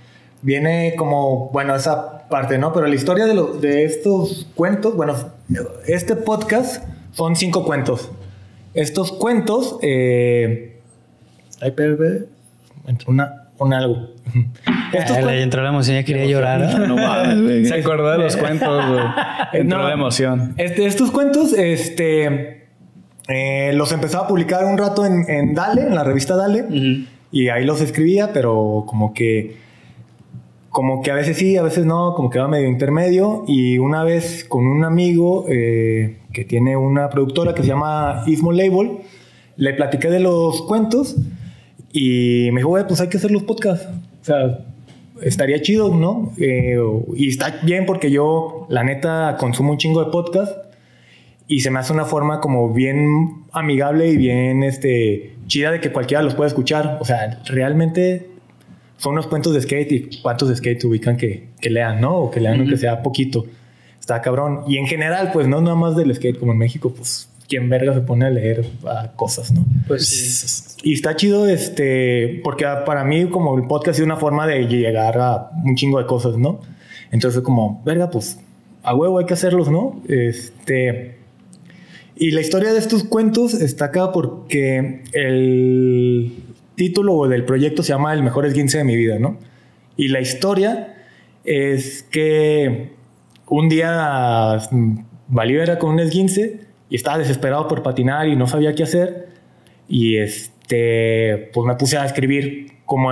[0.43, 2.72] viene como, bueno, esa parte, ¿no?
[2.74, 5.16] Pero la historia de, lo- de estos cuentos, bueno,
[5.88, 6.84] este podcast
[7.14, 8.11] son cinco cuentos.
[8.76, 10.80] Estos cuentos, eh,
[11.59, 12.26] ay, pero, pero,
[12.88, 14.09] entró una, un algo.
[14.93, 16.79] Estos cuen- le entró la emoción, ya quería llorar.
[16.87, 17.67] No mames.
[17.69, 19.03] Se acordó de los cuentos, güey.
[19.53, 19.87] Entró No.
[19.87, 20.53] la emoción.
[20.57, 22.67] Este, estos cuentos, este,
[23.27, 26.65] eh, los empezaba a publicar un rato en, en Dale, en la revista Dale,
[27.31, 29.55] y ahí los escribía, pero como que,
[30.69, 33.43] como que a veces sí, a veces no, como que va medio intermedio.
[33.47, 38.51] Y una vez con un amigo eh, que tiene una productora que se llama Ismo
[38.51, 38.97] Label,
[39.55, 41.15] le platiqué de los cuentos
[41.93, 43.87] y me dijo, pues hay que hacer los podcasts.
[44.21, 44.65] O sea,
[45.21, 46.33] estaría chido, ¿no?
[46.39, 46.77] Eh,
[47.15, 50.57] y está bien porque yo, la neta, consumo un chingo de podcast
[51.47, 55.91] y se me hace una forma como bien amigable y bien este, chida de que
[55.91, 56.97] cualquiera los pueda escuchar.
[56.99, 58.27] O sea, realmente
[58.97, 62.15] son unos cuentos de skate y cuántos de skate ubican que, que lean, ¿no?
[62.15, 63.45] O que lean aunque sea poquito.
[63.99, 64.61] Está cabrón.
[64.67, 67.93] Y en general, pues no nada más del skate como en México, pues quién verga
[67.93, 69.63] se pone a leer ah, cosas, ¿no?
[69.87, 70.89] Pues sí.
[70.89, 75.19] Y está chido, este, porque para mí como el podcast es una forma de llegar
[75.19, 76.61] a un chingo de cosas, ¿no?
[77.11, 78.39] Entonces como, verga, pues
[78.81, 80.01] a huevo hay que hacerlos, ¿no?
[80.07, 81.17] Este,
[82.15, 86.33] y la historia de estos cuentos está acá porque el
[86.73, 89.37] título del proyecto se llama El mejor esguince de mi vida, ¿no?
[89.95, 91.05] Y la historia
[91.43, 92.93] es que
[93.47, 94.95] un día mm,
[95.27, 99.29] Valío era con un esguince y estaba desesperado por patinar y no sabía qué hacer.
[99.89, 103.09] Y este, pues me puse a escribir como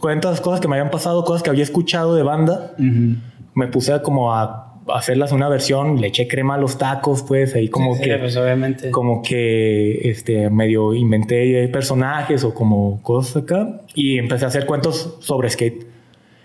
[0.00, 2.76] cuentas cosas que me habían pasado, cosas que había escuchado de banda.
[2.78, 7.56] Me puse a como a hacerlas una versión, le eché crema a los tacos, pues
[7.56, 8.92] ahí como Sí, que pues obviamente.
[8.92, 15.16] como que este medio inventé personajes o como cosas acá y empecé a hacer cuentos
[15.18, 15.88] sobre skate.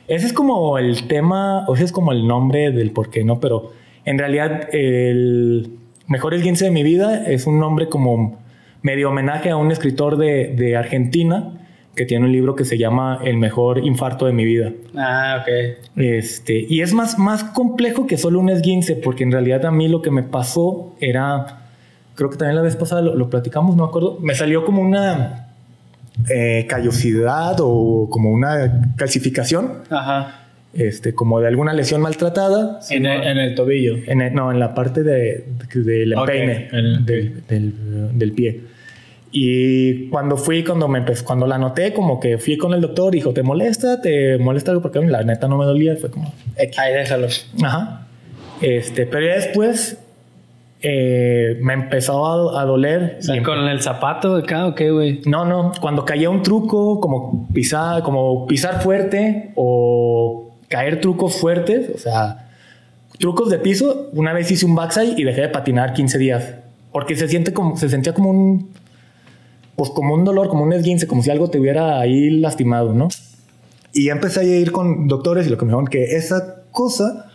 [0.07, 3.39] Ese es como el tema, o ese es como el nombre del por qué, ¿no?
[3.39, 3.73] Pero
[4.05, 5.77] en realidad el
[6.07, 8.39] mejor esguince de mi vida es un nombre como
[8.81, 11.53] medio homenaje a un escritor de, de Argentina
[11.95, 14.71] que tiene un libro que se llama El mejor infarto de mi vida.
[14.95, 15.77] Ah, ok.
[15.95, 19.87] Este, y es más, más complejo que solo un esguince, porque en realidad a mí
[19.87, 21.67] lo que me pasó era,
[22.15, 24.81] creo que también la vez pasada lo, lo platicamos, no me acuerdo, me salió como
[24.81, 25.49] una
[26.29, 30.42] eh, callosidad o como una calcificación, Ajá.
[30.73, 32.79] Este, como de alguna lesión maltratada.
[32.89, 33.95] En el, en el tobillo.
[34.07, 38.31] En el- no, en la parte de, del Ok, empeine en el del, del- del
[38.31, 38.61] pie.
[39.35, 43.33] Y cuando fui, cuando me cuando la noté, como que fui con el doctor, dijo,
[43.33, 43.99] ¿te molesta?
[43.99, 44.83] ¿Te molesta algo?
[44.83, 45.95] Porque la neta no me dolía.
[45.95, 46.31] Fue como.
[46.77, 47.27] Ahí déjalo.
[47.63, 48.07] Ajá.
[48.61, 49.97] Este, pero ya después
[50.81, 53.17] eh, me empezó a, a doler.
[53.19, 55.21] O sea, ¿Con el zapato de acá o qué, güey?
[55.25, 60.42] no, no, cuando caía un truco, como pisar, como pisar fuerte o
[60.73, 62.49] caer trucos fuertes, o sea,
[63.19, 66.55] trucos de piso, una vez hice un backside y dejé de patinar 15 días,
[66.91, 68.71] porque se siente como, se sentía como un,
[69.75, 73.09] pues como un dolor, como un esguince, como si algo te hubiera ahí lastimado, ¿no?
[73.93, 77.29] Y empecé a ir con doctores y lo que me dijeron que esa cosa,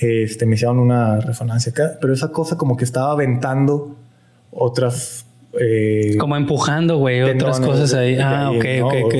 [0.00, 3.94] este, me hicieron una resonancia acá, pero esa cosa como que estaba aventando
[4.50, 5.26] otras...
[5.60, 8.18] eh, Como empujando, güey, otras cosas ahí.
[8.20, 9.14] Ah, ok, ok, ok.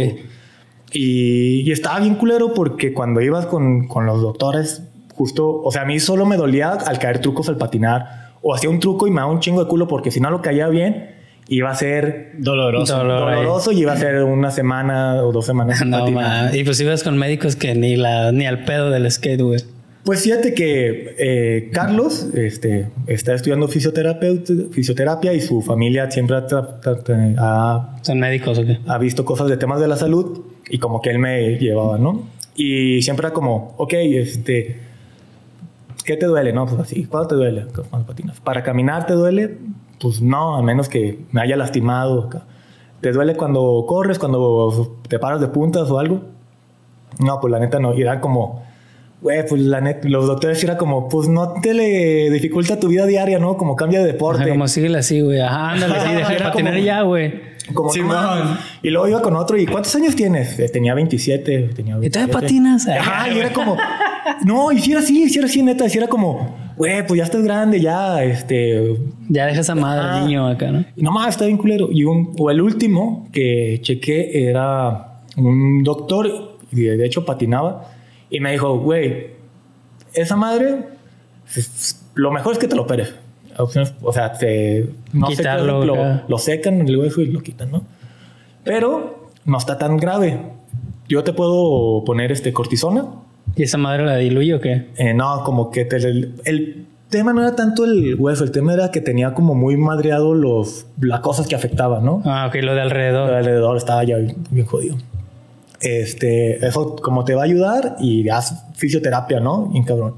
[0.93, 4.82] Y, y estaba bien culero porque cuando ibas con, con los doctores,
[5.14, 8.70] justo, o sea, a mí solo me dolía al caer trucos al patinar o hacía
[8.70, 11.11] un truco y me daba un chingo de culo porque si no lo caía bien,
[11.49, 12.97] iba a ser Doloroso.
[12.97, 13.36] Dolor ahí.
[13.36, 16.51] doloroso y iba a ser una semana o dos semanas No, patinar.
[16.53, 16.57] ma.
[16.57, 19.61] Y pues ibas con médicos que ni la ni al pedo del skate, güey.
[20.05, 26.47] Pues fíjate que eh, Carlos este, está estudiando fisioterapeuta, fisioterapia y su familia siempre ha,
[27.39, 28.78] ha Son médicos o qué.
[28.86, 30.41] ha visto cosas de temas de la salud
[30.71, 32.23] y como que él me llevaba, ¿no?
[32.55, 34.81] Y siempre era como, ok, este,
[36.05, 36.53] ¿qué te duele?
[36.53, 37.66] No, pues así, ¿cuándo te duele?
[37.91, 38.41] Cuando patinas.
[38.41, 39.59] ¿Para caminar te duele?
[40.01, 42.29] Pues no, a menos que me haya lastimado.
[43.01, 46.23] ¿Te duele cuando corres, cuando te paras de puntas o algo?
[47.21, 47.95] No, pues la neta no.
[47.95, 48.64] Y era como,
[49.21, 53.07] güey, pues la neta, los doctores era como, pues no te le dificulta tu vida
[53.07, 53.57] diaria, ¿no?
[53.57, 54.43] Como cambia de deporte.
[54.43, 55.41] Ajá, como síguele así, güey.
[55.41, 57.58] Ajá, ándale, sí, deja de patinar ya, güey.
[57.75, 58.59] Como mames.
[58.83, 59.57] Y luego iba con otro.
[59.59, 60.59] ¿Y cuántos años tienes?
[60.59, 61.71] Eh, tenía 27.
[61.75, 62.33] Tenía ¿Y todavía 27.
[62.33, 62.89] patinas?
[62.89, 63.77] Ajá, y era como.
[64.45, 65.89] No, y si era así, si era así, neta.
[65.89, 68.97] Si era como, güey, pues ya estás grande, ya, este.
[69.29, 70.21] Ya deja esa madre Ajá.
[70.21, 70.85] niño acá, ¿no?
[70.97, 71.89] Y nomás está bien culero.
[71.91, 77.91] Y un, o el último que chequé era un doctor, y de hecho patinaba,
[78.31, 79.29] y me dijo, güey,
[80.12, 80.81] esa madre,
[81.57, 83.14] es- lo mejor es que te lo operes.
[83.59, 85.97] Opciones, o sea, te, no Quitarlo, lo,
[86.29, 87.83] lo secan el hueso y lo quitan, ¿no?
[88.65, 90.41] Pero no está tan grave.
[91.09, 93.07] Yo te puedo poner este cortisona.
[93.57, 94.89] ¿Y esa madre la diluye o qué?
[94.97, 98.75] Eh, no, como que te- el, el tema no era tanto el hueso, el tema
[98.75, 102.23] era que tenía como muy madreado los, las cosas que afectaban, ¿no?
[102.27, 103.29] Ah, ok, lo de alrededor.
[103.29, 104.97] Todo alrededor estaba ya bien, bien jodido.
[105.81, 109.67] Este, eso como te va a ayudar y haz fisioterapia, ¿no?
[109.69, 110.15] Bien cabrón.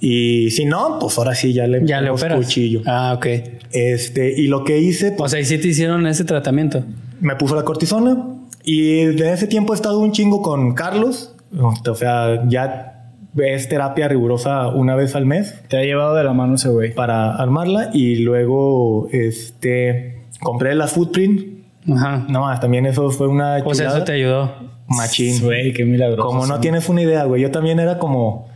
[0.00, 2.38] Y si no, pues ahora sí ya le Ya le operas.
[2.38, 2.80] cuchillo.
[2.86, 3.26] Ah, ok.
[3.72, 6.82] Este, y lo que hice, O pues sea, ¿y sí te hicieron ese tratamiento?
[7.20, 8.16] me puso la cortisona
[8.64, 11.34] y de ese tiempo he estado un chingo con Carlos.
[11.58, 16.32] O sea, ya es terapia rigurosa una vez al mes Te ha llevado de la
[16.32, 16.94] mano ese güey.
[16.94, 21.60] para armarla y luego este compré la footprint.
[21.92, 22.24] Ajá.
[22.28, 23.96] No más, también eso fue una O sea, chulada.
[23.98, 24.52] eso te ayudó.
[24.88, 25.40] machín.
[25.42, 26.22] Güey, qué milagroso.
[26.26, 26.60] Como no son.
[26.60, 27.42] tienes una idea, güey.
[27.42, 28.48] Yo también era como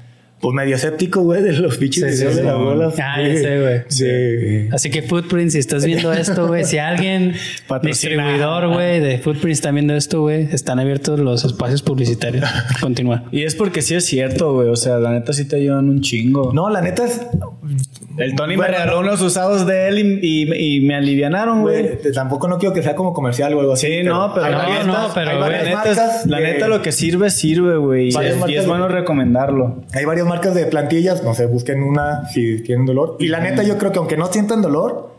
[0.44, 2.42] pues medio escéptico, güey, de los bichos Sí, de, sí, de sí.
[2.42, 2.94] las bolas.
[2.98, 3.80] Ah, ya sé, güey.
[3.88, 4.68] Sí.
[4.74, 7.32] Así que Footprint, si estás viendo esto, güey, si alguien
[7.82, 12.44] distribuidor, güey, de Footprint está viendo esto, güey, están abiertos los espacios publicitarios.
[12.82, 13.24] Continúa.
[13.32, 14.68] Y es porque sí es cierto, güey.
[14.68, 16.52] O sea, la neta sí te ayudan un chingo.
[16.52, 17.22] No, la neta es
[18.16, 21.98] El Tony Bueno, me regaló unos usados de él y, y- y me alivianaron, güey.
[22.12, 23.86] Tampoco no quiero que sea como comercial o algo así.
[23.88, 26.68] Sí, no, pero no, varias- no, pero, hay varias neta, es- marcas la de- neta
[26.68, 28.06] lo que sirve, sirve, güey.
[28.06, 28.16] Y, es-
[28.48, 29.82] y es de- bueno recomendarlo.
[29.94, 33.16] Hay varias marcas de plantillas, no sé, busquen una si tienen dolor.
[33.18, 35.10] Y la neta, yo creo que aunque no sientan dolor,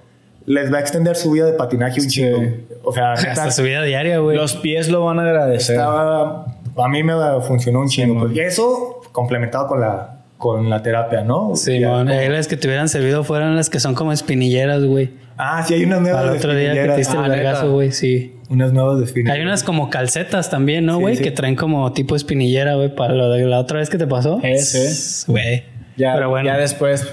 [0.45, 2.21] les va a extender su vida de patinaje un Sí.
[2.21, 2.43] chingo.
[2.83, 4.37] O sea, Hasta su vida diaria, güey.
[4.37, 5.75] Los pies lo van a agradecer.
[5.75, 6.45] estaba,
[6.77, 7.13] a mí me
[7.45, 8.21] funcionó un chingo.
[8.21, 8.35] pues.
[8.35, 11.55] y eso complementado con la, con la terapia, ¿no?
[11.55, 12.07] Sí, Ya, mon.
[12.07, 15.11] como- Eh, las que te hubieran servido fueron las que son como espinilleras, güey.
[15.37, 17.91] Ah, sí, hay unas nuevas Al otro día que te diste Ah, el vergazo, güey,
[17.91, 18.33] sí.
[18.49, 19.37] Unas nuevas de espinilleras.
[19.37, 21.15] Hay unas como calcetas también, ¿no, Sí, güey?
[21.17, 21.23] sí.
[21.23, 24.39] Que traen como tipo espinillera, güey, para lo de la otra vez que te pasó.
[24.43, 25.29] Ese.
[25.31, 25.63] Güey.
[25.97, 26.45] Ya, Pero bueno.
[26.45, 27.05] ya después.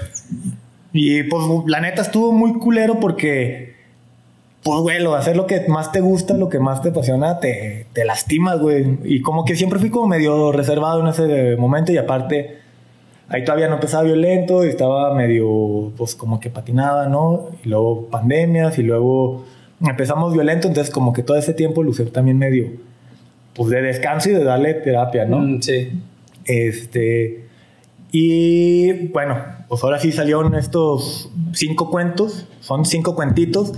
[0.91, 3.73] Y pues la neta estuvo muy culero porque,
[4.61, 7.39] pues güey, lo de hacer lo que más te gusta, lo que más te apasiona,
[7.39, 8.99] te, te lastimas, güey.
[9.03, 12.59] Y como que siempre fui como medio reservado en ese momento y aparte,
[13.33, 17.49] ahí todavía no empezaba violento y estaba medio, pues como que patinaba, ¿no?
[17.65, 19.43] Y luego pandemias y luego
[19.81, 22.71] empezamos violento, entonces como que todo ese tiempo lució también medio,
[23.55, 25.39] pues de descanso y de darle terapia, ¿no?
[25.39, 25.99] Mm, sí.
[26.45, 27.45] Este,
[28.11, 33.73] y bueno, pues ahora sí salieron estos cinco cuentos, son cinco cuentitos,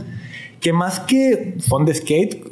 [0.60, 2.46] que más que son de skate,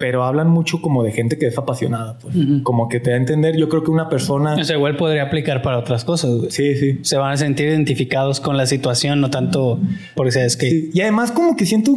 [0.00, 2.34] pero hablan mucho como de gente que es apasionada, pues.
[2.62, 4.54] Como que te da a entender, yo creo que una persona...
[4.54, 6.30] O sea, igual podría aplicar para otras cosas.
[6.38, 6.50] güey.
[6.50, 7.00] Sí, sí.
[7.02, 9.78] Se van a sentir identificados con la situación, no tanto
[10.16, 10.70] porque sea skate.
[10.70, 11.94] Sí, Y además como que siento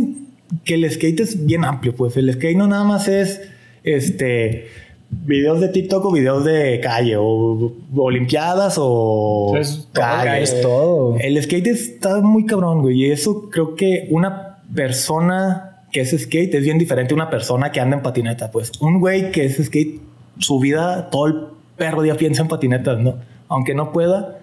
[0.66, 3.41] que el skate es bien amplio, pues el skate no nada más es
[3.86, 4.68] este
[5.10, 10.43] videos de TikTok o videos de calle o, olimpiadas o Es todo, calle.
[10.43, 11.16] es todo.
[11.22, 16.55] El skate está muy cabrón, güey, y eso creo que una persona que es skate
[16.55, 19.63] es bien diferente a una persona que anda en patineta, pues un güey que es
[19.63, 20.01] skate
[20.39, 21.35] su vida todo el
[21.77, 23.15] perro día piensa en patinetas, ¿no?
[23.47, 24.39] Aunque no pueda,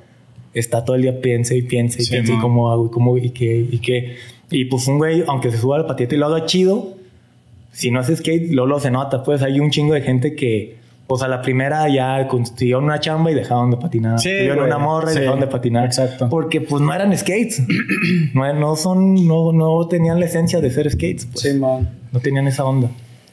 [0.54, 3.18] está todo el día piensa y piensa y Sí, piensa y cómo hago y cómo
[3.18, 4.16] y qué y qué.
[4.50, 6.94] Y pues un güey, aunque se suba al patinete y lo haga chido,
[7.72, 9.24] si no hace skate, luego lo se nota.
[9.24, 10.76] Pues hay un chingo de gente que,
[11.10, 14.20] pues a la primera ya consiguieron una chamba y dejaron de patinar.
[14.20, 14.52] Sí, güey.
[14.60, 15.84] una morra y Sí, dejaron de patinar.
[15.84, 16.28] exacto.
[16.30, 17.64] Porque pues no eran skates.
[18.32, 21.26] no, no son, no, no tenían la esencia de ser skates.
[21.26, 21.52] Pues.
[21.56, 21.88] man.
[22.12, 22.90] No tenían esa onda.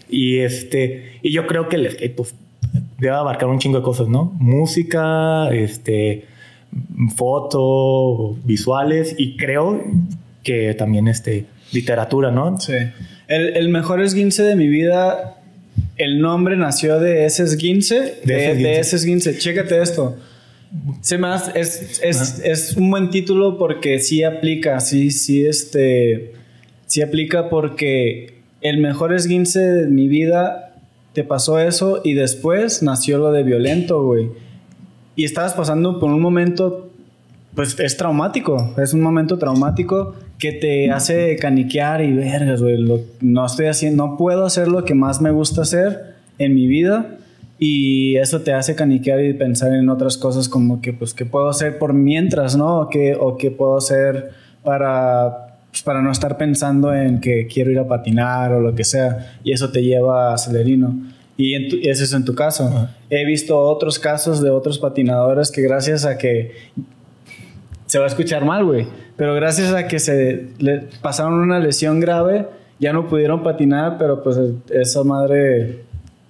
[0.09, 2.33] Y este, y yo creo que el skate, pues,
[2.97, 4.33] debe abarcar un chingo de cosas, ¿no?
[4.39, 6.25] Música, este,
[7.15, 9.83] foto, visuales y creo
[10.43, 12.59] que también este, literatura, ¿no?
[12.59, 12.73] Sí.
[13.27, 15.36] El, el mejor esguince de mi vida,
[15.97, 18.19] el nombre nació de ese esguince.
[18.23, 18.79] De De, ese de esguince.
[18.79, 19.37] ese esguince.
[19.37, 20.17] Chécate esto.
[21.01, 21.17] Se
[21.55, 26.33] es, es, es un buen título porque sí aplica, sí, sí, este,
[26.87, 30.75] sí aplica porque el mejor esguince de mi vida
[31.13, 34.29] te pasó eso y después nació lo de violento, güey.
[35.15, 36.86] Y estabas pasando por un momento
[37.57, 43.01] pues es traumático, es un momento traumático que te hace caniquear y vergas, güey, lo-
[43.19, 47.17] no estoy haciendo, no puedo hacer lo que más me gusta hacer en mi vida
[47.59, 51.49] y eso te hace caniquear y pensar en otras cosas como que pues qué puedo
[51.49, 52.79] hacer por mientras, ¿no?
[52.81, 54.29] O qué, o qué puedo hacer
[54.63, 58.83] para pues, para no estar pensando en que quiero ir a patinar o lo que
[58.83, 60.95] sea y eso te lleva a Celerino.
[61.35, 62.87] Y tu- ese es en tu caso.
[63.09, 66.51] He visto otros casos de otros patinadores que gracias a que
[67.87, 68.85] se va a escuchar mal, güey.
[69.15, 72.45] Pero gracias a que se le pasaron una lesión grave,
[72.79, 74.37] ya no pudieron patinar, pero pues
[74.69, 75.79] esa madre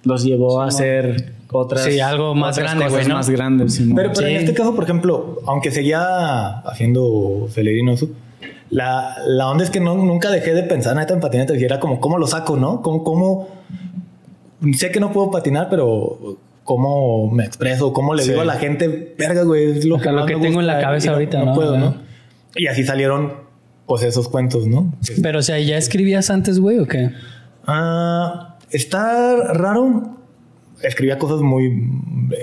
[0.04, 3.14] los llevó a hacer otras Sí, algo más otras grande, cosas güey, ¿no?
[3.16, 3.82] más grandes.
[3.94, 4.44] Pero, pero en Sí.
[4.44, 7.94] este caso, por ejemplo, aunque seguía haciendo celerino
[8.70, 11.80] la, la onda es que no, nunca dejé de pensar neta en patineta y era
[11.80, 12.82] como, ¿cómo lo saco, no?
[12.82, 13.48] ¿Cómo, cómo?
[14.76, 16.36] Sé que no puedo patinar, pero
[16.68, 17.94] ¿cómo me expreso?
[17.94, 18.28] ¿Cómo le Sí.
[18.28, 20.86] digo a la gente, verga, güey, es lo que, lo que tengo en la gusta",
[20.86, 21.54] cabeza ahorita, ¿no?
[21.54, 21.78] puedo.
[21.78, 21.94] ¿no?
[22.56, 23.32] Y así salieron,
[23.86, 24.92] pues, esos cuentos, ¿no?
[25.22, 27.08] Pero, o sea, ¿ya escribías antes, güey, o qué?
[27.66, 30.18] Ah, está raro.
[30.82, 31.72] Escribía cosas muy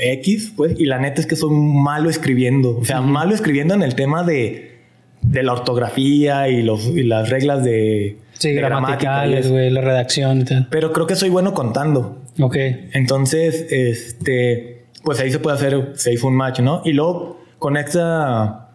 [0.01, 2.79] X, pues, y la neta es que soy malo escribiendo.
[2.79, 4.79] O sea, malo escribiendo en el tema de,
[5.21, 10.41] de la ortografía y, los, y las reglas de, Sí, de gramaticales, güey, la redacción
[10.41, 10.67] y tal.
[10.69, 12.21] Pero creo que soy bueno contando.
[12.39, 12.57] Ok.
[12.93, 16.81] Entonces, este, pues ahí se puede hacer, se hizo un match, ¿no?
[16.85, 18.69] Y luego con esta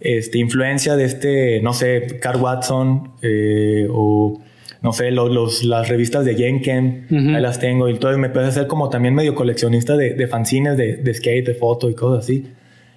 [0.00, 4.40] este, influencia de este, no sé, Carl Watson eh, o
[4.82, 7.36] no sé, lo- los, las revistas de Jenkem, Ujú.
[7.36, 7.88] ahí las tengo.
[7.88, 11.14] Y entonces me empecé a hacer como también medio coleccionista de, de fanzines, de, de
[11.14, 12.46] skate, de foto y cosas así.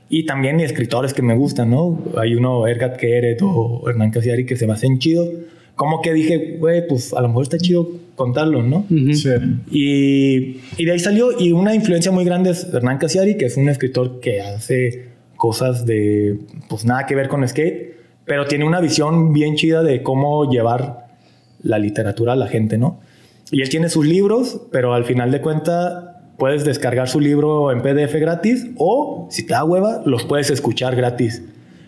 [0.09, 1.99] Y también escritores que me gustan, ¿no?
[2.17, 5.27] Hay uno, Ergat Keret o Hernán Casiari, que se me hacen chidos.
[5.75, 8.85] Como que dije, güey, pues a lo mejor está chido contarlo, ¿no?
[8.89, 9.13] Ujú.
[9.13, 9.29] Sí.
[9.71, 13.57] Y, y de ahí salió, y una influencia muy grande es Hernán Casiari, que es
[13.57, 18.79] un escritor que hace cosas de, pues nada que ver con skate, pero tiene una
[18.79, 21.07] visión bien chida de cómo llevar
[21.61, 22.99] la literatura a la gente, ¿no?
[23.51, 26.05] Y él tiene sus libros, pero al final de cuentas
[26.37, 30.95] puedes descargar su libro en PDF gratis o, si te da hueva, los puedes escuchar
[30.95, 31.43] gratis.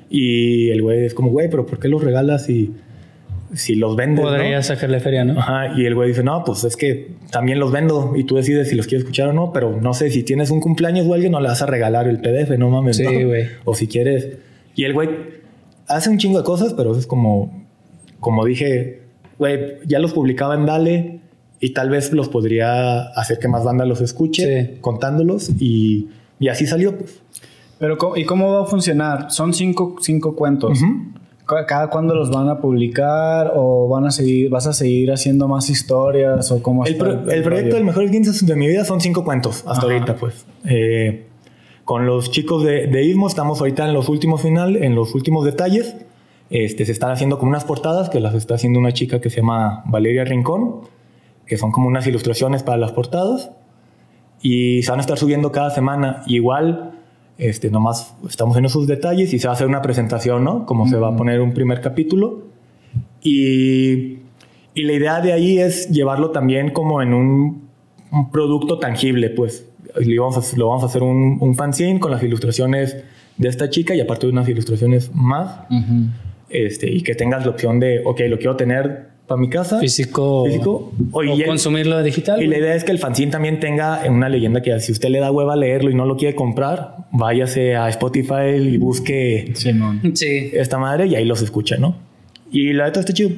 [0.09, 2.73] Y el güey es como, güey, pero ¿por qué los regalas si,
[3.53, 4.23] si los vendes?
[4.23, 5.39] no?" Podría sacarle feria, ¿no?
[5.39, 8.69] Ajá, y el güey dice, no, pues es que también los vendo y tú decides
[8.69, 11.31] si los quieres escuchar o no, pero no sé, si tienes un cumpleaños o alguien,
[11.31, 12.97] no le vas a regalar el PDF, no mames.
[12.97, 13.27] Sí, ¿no?
[13.27, 13.47] güey.
[13.65, 14.29] O si quieres.
[14.75, 15.09] Y el güey
[15.87, 17.63] hace un chingo de cosas, pero es como,
[18.19, 19.01] como dije,
[19.37, 21.19] güey, ya los publicaba en Dale
[21.59, 24.77] y tal vez los podría hacer que más banda los escuche Sí.
[24.81, 26.07] contándolos y,
[26.39, 26.97] y así salió.
[26.97, 27.21] Pues.
[27.79, 29.31] Pero, ¿cómo- ¿y cómo va a funcionar?
[29.31, 30.79] Son cinco, cinco cuentos.
[30.79, 31.14] ¿Ca-
[31.45, 33.53] ¿Cada cuándo los van a publicar?
[33.55, 36.51] ¿O van a seguir, vas a seguir haciendo más historias?
[36.51, 37.75] ¿O cómo El, pro- el proyecto rollo?
[37.75, 39.93] del mejor 15 de mi vida son cinco cuentos hasta Ajá.
[39.93, 40.45] ahorita, pues.
[40.65, 41.27] Eh,
[41.83, 45.45] con los chicos de, de Ismo estamos ahorita en los últimos final, en los últimos
[45.45, 45.95] detalles.
[46.49, 49.37] Este, se están haciendo como unas portadas que las está haciendo una chica que se
[49.37, 50.81] llama Valeria Rincón,
[51.45, 53.51] que son como unas ilustraciones para las portadas.
[54.41, 56.23] Y se van a estar subiendo cada semana.
[56.25, 56.94] Igual,
[57.37, 60.65] este, nomás estamos en esos detalles y se va a hacer una presentación, ¿no?
[60.65, 62.43] Como se va a poner un primer capítulo.
[63.21, 64.19] Y,
[64.73, 67.67] y la idea de ahí es llevarlo también como en un,
[68.11, 69.67] un producto tangible, pues.
[69.99, 72.97] Y vamos a, lo vamos a hacer un, un fanzine con las ilustraciones
[73.37, 75.59] de esta chica y aparte de unas ilustraciones más.
[76.49, 79.79] este, y que tengas la opción de, ok, lo quiero tener para mi casa.
[79.79, 80.45] Físico.
[80.45, 80.91] Físico.
[81.11, 82.41] O, y el- consumirlo digital.
[82.41, 85.19] y la idea es que el fanzine también tenga una leyenda que si usted le
[85.19, 90.01] da hueva a leerlo y no lo quiere comprar, váyase a Spotify y busque Simón.
[90.15, 90.51] Sí.
[90.53, 91.95] esta madre y ahí los escucha, ¿no?
[92.51, 93.31] Y la neta está chido.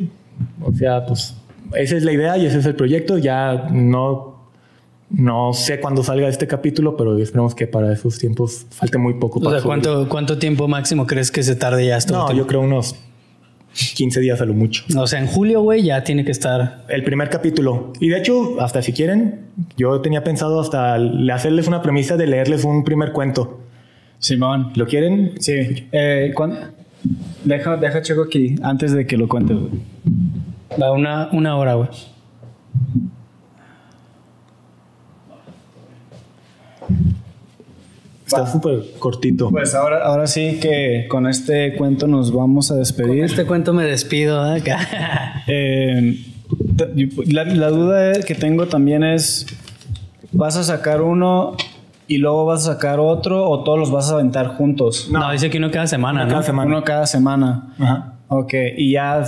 [0.61, 1.35] O sea, pues
[1.75, 3.17] esa es la idea y ese es el proyecto.
[3.17, 4.35] Ya no,
[5.09, 9.39] no sé cuándo salga este capítulo, pero esperemos que para esos tiempos falte muy poco.
[9.39, 9.83] O para sea, subirlo.
[9.93, 12.13] ¿cuánto, ¿cuánto tiempo máximo crees que se tarde ya esto?
[12.13, 12.95] No, yo creo unos
[13.95, 14.83] 15 días a lo mucho.
[14.97, 16.83] O sea, en julio, güey, ya tiene que estar.
[16.89, 17.93] El primer capítulo.
[17.99, 19.41] Y de hecho, hasta si quieren,
[19.77, 23.59] yo tenía pensado hasta le- hacerles una premisa de leerles un primer cuento.
[24.19, 24.71] Simón.
[24.75, 25.33] ¿Lo quieren?
[25.39, 25.87] Sí.
[25.91, 26.71] Eh, ¿cuán-
[27.43, 29.55] Deja, deja checo aquí antes de que lo cuentes.
[29.57, 29.71] güey.
[30.81, 31.89] Va una, una hora, güey.
[38.27, 39.49] Está súper cortito.
[39.49, 43.23] Pues ahora, ahora sí que con este cuento nos vamos a despedir.
[43.23, 44.55] Este cuento me despido.
[44.55, 44.61] ¿eh?
[45.47, 46.25] Eh,
[46.75, 49.45] t- la, la duda que tengo también es,
[50.33, 51.55] ¿vas a sacar uno
[52.09, 55.07] y luego vas a sacar otro o todos los vas a aventar juntos?
[55.11, 55.31] no.
[55.31, 56.43] dice que uno cada semana, Cada ¿no?
[56.43, 56.67] semana.
[56.71, 57.73] Uno cada semana.
[57.79, 58.13] Ajá.
[58.27, 59.23] Ok, y ya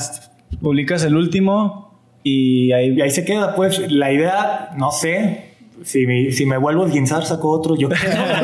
[0.62, 2.94] publicas el último y ahí...
[2.98, 5.49] Y ahí se queda, pues, la idea, no sé,
[5.84, 7.90] si me, si me vuelvo a esguinzar, saco otro, yo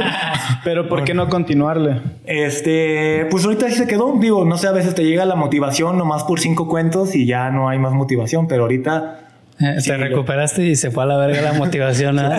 [0.64, 2.02] Pero ¿por qué no continuarle?
[2.26, 5.98] Este, pues ahorita sí se quedó, digo, no sé, a veces te llega la motivación
[5.98, 9.20] nomás por cinco cuentos y ya no hay más motivación, pero ahorita,
[9.60, 12.20] Eh, Sí, Te yo- recuperaste y se fue a la verga la motivación.
[12.20, 12.38] ¿eh?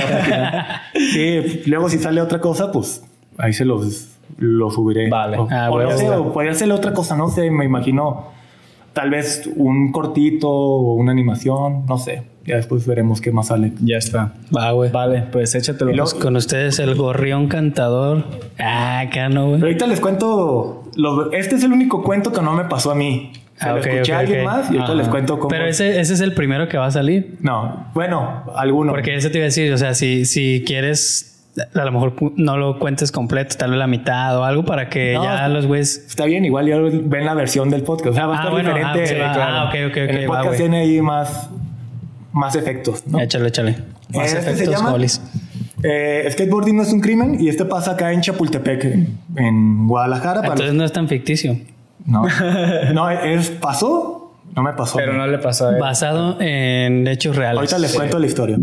[0.94, 3.02] sí, luego si sale otra cosa, pues
[3.38, 5.08] ahí se los, los subiré.
[5.08, 5.38] Vale.
[5.38, 6.24] O, Ah, o no huevo, sé, huevo.
[6.26, 8.32] o podría ser otra cosa, no sé, me imagino,
[8.96, 13.72] tal vez un cortito o una animación, no sé, ya después veremos qué más sale.
[13.84, 14.32] Ya está.
[14.56, 14.90] Va, güey.
[14.90, 15.92] Vale, pues échatelo.
[16.18, 18.24] Con ustedes el gorrión cantador.
[18.58, 19.60] Ah, acá no, güey.
[19.60, 23.32] ahorita les cuento, los- este es el único cuento que no me pasó a mí.
[23.56, 25.48] Se Ah, lo ok, escuché a alguien más y ahorita les cuento cómo.
[25.48, 27.36] Pero ese, ese es el primero que va a salir.
[27.40, 28.92] No, bueno, alguno.
[28.92, 31.35] Porque eso te iba a decir, o sea, si, si quieres,
[31.74, 35.14] a lo mejor no lo cuentes completo, tal vez la mitad o algo para que
[35.14, 36.04] No, ya los güeyes...
[36.06, 38.10] Está bien, igual ya ven la versión del podcast.
[38.10, 39.02] O sea, va a Ah, estar bueno, diferente.
[39.02, 39.32] ah, sí, va.
[39.32, 39.52] claro.
[39.56, 41.48] Ah, ok, ok, En ok, el podcast tiene ahí más,
[42.32, 43.20] más efectos, ¿no?
[43.20, 43.76] Échale, échale.
[44.14, 45.20] Más Este se efectos.
[45.82, 50.40] Eh, skateboarding no es un crimen y este pasa acá en Chapultepec, en, en Guadalajara.
[50.40, 51.56] para Entonces no es tan ficticio.
[52.06, 52.22] No,
[52.94, 54.96] no, es, pasó, no me pasó.
[54.96, 55.80] Pero no le pasó a él.
[55.80, 57.58] Basado en hechos reales.
[57.58, 58.58] Ahorita les cuento la historia.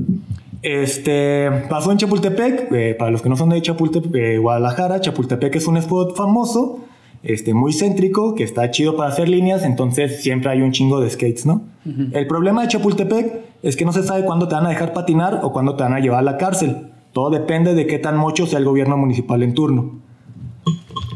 [0.64, 2.72] Este pasó en Chapultepec.
[2.72, 6.80] eh, para los que no son de Chapultepec, eh, Guadalajara, Chapultepec es un spot famoso,
[7.22, 9.64] este, muy céntrico, que está chido para hacer líneas.
[9.64, 11.61] Entonces siempre hay un chingo de skates, ¿no?
[11.86, 15.41] El problema de Chapultepec es que no se sabe cuándo te van a dejar patinar
[15.43, 16.91] o cuándo te van a llevar a la cárcel.
[17.11, 19.99] Todo depende de qué tan mocho sea el gobierno municipal en turno.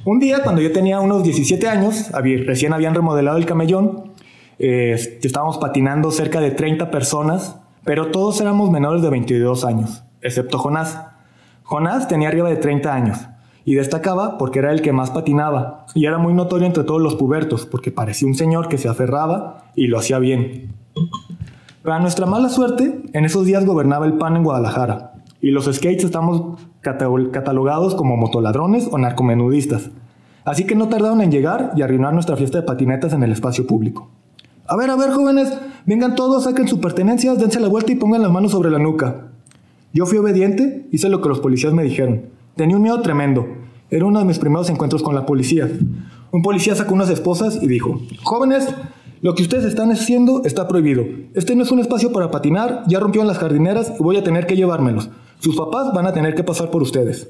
[0.04, 2.12] Un día, cuando yo tenía unos 17 años,
[2.46, 4.12] recién habían remodelado el camellón,
[4.60, 7.58] eh, estábamos patinando cerca de 30 personas,
[7.88, 11.02] pero todos éramos menores de 22 años, excepto Jonás.
[11.64, 13.18] Jonás tenía arriba de 30 años
[13.66, 17.16] y destacaba porque era el que más patinaba y era muy notorio entre todos los
[17.16, 20.74] pubertos porque parecía un señor que se aferraba y lo hacía bien.
[21.84, 26.04] Para nuestra mala suerte, en esos días gobernaba el PAN en Guadalajara y los skates
[26.04, 29.90] estamos cata- catalogados como motoladrones o narcomenudistas.
[30.46, 33.68] Así que no tardaron en llegar y arruinar nuestra fiesta de patinetas en el espacio
[33.68, 34.10] público.
[34.68, 35.54] A ver, a ver, jóvenes,
[35.86, 39.28] vengan todos, saquen sus pertenencias, dense la vuelta y pongan las manos sobre la nuca.
[39.94, 42.24] Yo fui obediente, hice lo que los policías me dijeron.
[42.56, 43.48] Tenía un miedo tremendo.
[43.90, 45.70] Era uno de mis primeros encuentros con la policía.
[46.32, 48.68] Un policía sacó unas esposas y dijo, jóvenes,
[49.22, 51.06] lo que ustedes están haciendo está prohibido.
[51.34, 54.46] Este no es un espacio para patinar, ya rompieron las jardineras y voy a tener
[54.48, 55.10] que llevármelos.
[55.40, 57.30] Sus papás van a tener que pasar por ustedes.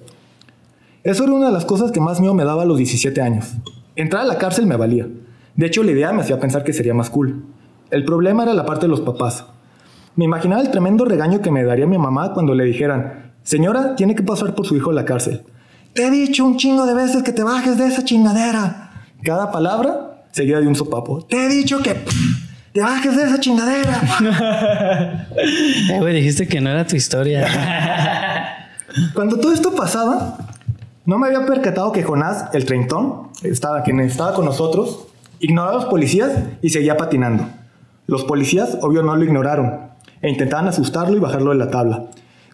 [1.04, 3.54] Eso era una de las cosas que más miedo me daba a los 17 años.
[3.96, 5.08] Entrar a la cárcel me valía.
[5.58, 7.44] De hecho, la idea me hacía pensar que sería más cool.
[7.90, 9.44] El problema era la parte de los papás.
[10.16, 14.16] Me imaginaba el tremendo regaño que me daría mi mamá cuando le dijeran, señora, tiene
[14.16, 15.44] que pasar por su hijo a la cárcel.
[15.94, 18.92] Te he dicho un chingo de veces que te bajes de esa chingadera.
[19.24, 21.24] Cada palabra seguida de un sopapo.
[21.24, 21.96] Te he dicho que
[22.72, 25.28] te bajes de esa chingadera.
[25.38, 27.48] Eh, güey, dijiste que no era tu historia.
[29.14, 30.38] Cuando todo esto pasaba,
[31.06, 35.07] no me había percatado que Jonás, el treintón, estaba, quien estaba con nosotros,
[35.40, 36.32] Ignoró a los policías
[36.62, 37.46] y seguía patinando.
[38.08, 39.88] Los policías, obvio, no lo ignoraron
[40.22, 42.06] e intentaban asustarlo y bajarlo de la tabla.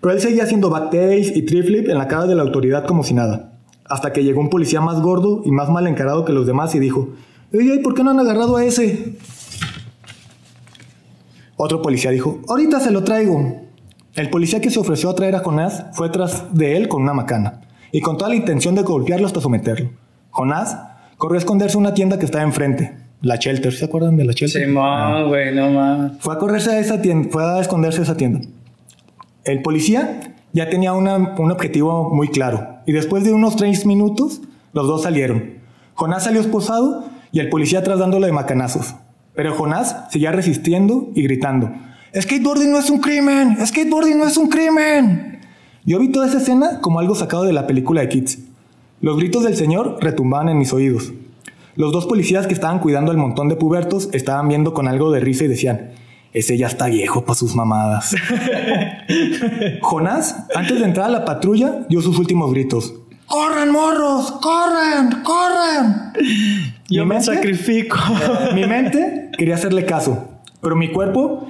[0.02, 3.14] Pero él seguía haciendo backtails y triflip en la cara de la autoridad como si
[3.14, 3.54] nada.
[3.86, 6.80] Hasta que llegó un policía más gordo y más mal encarado que los demás y
[6.80, 7.10] dijo,
[7.52, 9.16] ¡Ey, ¿por qué no han agarrado a ese?
[11.56, 13.62] Otro policía dijo, ahorita se lo traigo.
[14.16, 17.14] El policía que se ofreció a traer a Jonás fue tras de él con una
[17.14, 17.62] macana
[17.92, 19.92] y con toda la intención de golpearlo hasta someterlo.
[20.32, 20.78] Jonás
[21.24, 24.34] corrió a esconderse en una tienda que estaba enfrente, la Shelter, ¿se acuerdan de la
[24.34, 24.62] Shelter?
[24.66, 26.12] Simón, güey, no mames.
[26.20, 28.42] Fue a correrse a esa tienda, fue a esconderse a esa tienda.
[29.46, 30.20] El policía
[30.52, 34.42] ya tenía una- un objetivo muy claro y después de unos tres minutos
[34.74, 35.60] los dos salieron.
[35.94, 38.96] Jonás salió esposado y el policía atrás dándole de macanazos.
[39.34, 41.72] Pero Jonás seguía resistiendo y gritando,
[42.20, 45.40] skateboarding no es un crimen, skateboarding no es un crimen.
[45.86, 48.40] Yo vi toda esa escena como algo sacado de la película de Kids.
[49.04, 51.12] Los gritos del señor retumbaban en mis oídos.
[51.76, 55.20] Los dos policías que estaban cuidando al montón de pubertos estaban viendo con algo de
[55.20, 55.92] risa y decían,
[56.32, 58.16] ese ya está viejo para sus mamadas.
[59.82, 62.94] Jonás, antes de entrar a la patrulla, dio sus últimos gritos.
[63.28, 64.32] ¡Corran, morros!
[64.42, 65.22] ¡Corran!
[65.24, 66.14] ¡Corran!
[66.88, 67.98] Yo Mi me mente- sacrifico.
[68.56, 70.30] Mi mente quería hacerle caso,
[70.62, 71.48] pero mi cuerpo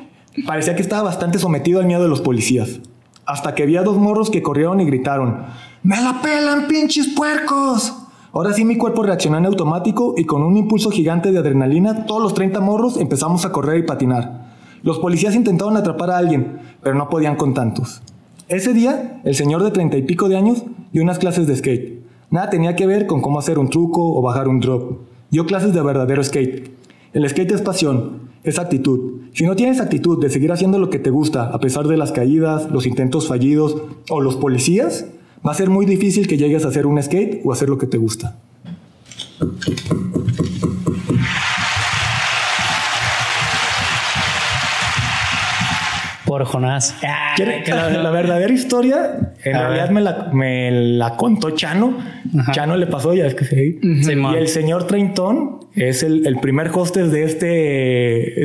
[0.48, 2.80] parecía que estaba bastante sometido al miedo de los policías.
[3.28, 5.46] Hasta que vi a dos morros que corrieron y gritaron,
[5.84, 7.94] ¡Me la pelan, pinches puercos!
[8.32, 12.24] Ahora sí mi cuerpo reaccionó en automático y con un impulso gigante de adrenalina, todos
[12.24, 14.54] los 30 morros empezamos a correr y patinar.
[14.82, 18.02] Los policías intentaron atrapar a alguien, pero no podían con tantos.
[18.48, 20.64] Ese día, el señor de treinta y pico de años
[20.94, 22.02] dio unas clases de skate.
[22.30, 25.02] Nada tenía que ver con cómo hacer un truco o bajar un drop.
[25.32, 26.72] Dio clases de verdadero skate.
[27.12, 29.20] El skate es pasión, es actitud.
[29.34, 32.14] Si no tienes actitud de seguir haciendo lo que te gusta a pesar de las
[32.14, 33.76] caídas, los intentos fallidos
[34.10, 35.08] o los policías,
[35.46, 37.88] va a ser muy difícil que llegues a hacer un skate o hacer lo que
[37.88, 38.36] te gusta.
[46.26, 46.96] Por Jonás.
[47.36, 51.98] ¿Quiere- que la, la verdadera historia, en A realidad me la, me la contó Chano.
[52.54, 53.80] Chano le pasó, ya es que sí.
[53.84, 57.46] Y el señor Treintón es el, el primer hostess de este,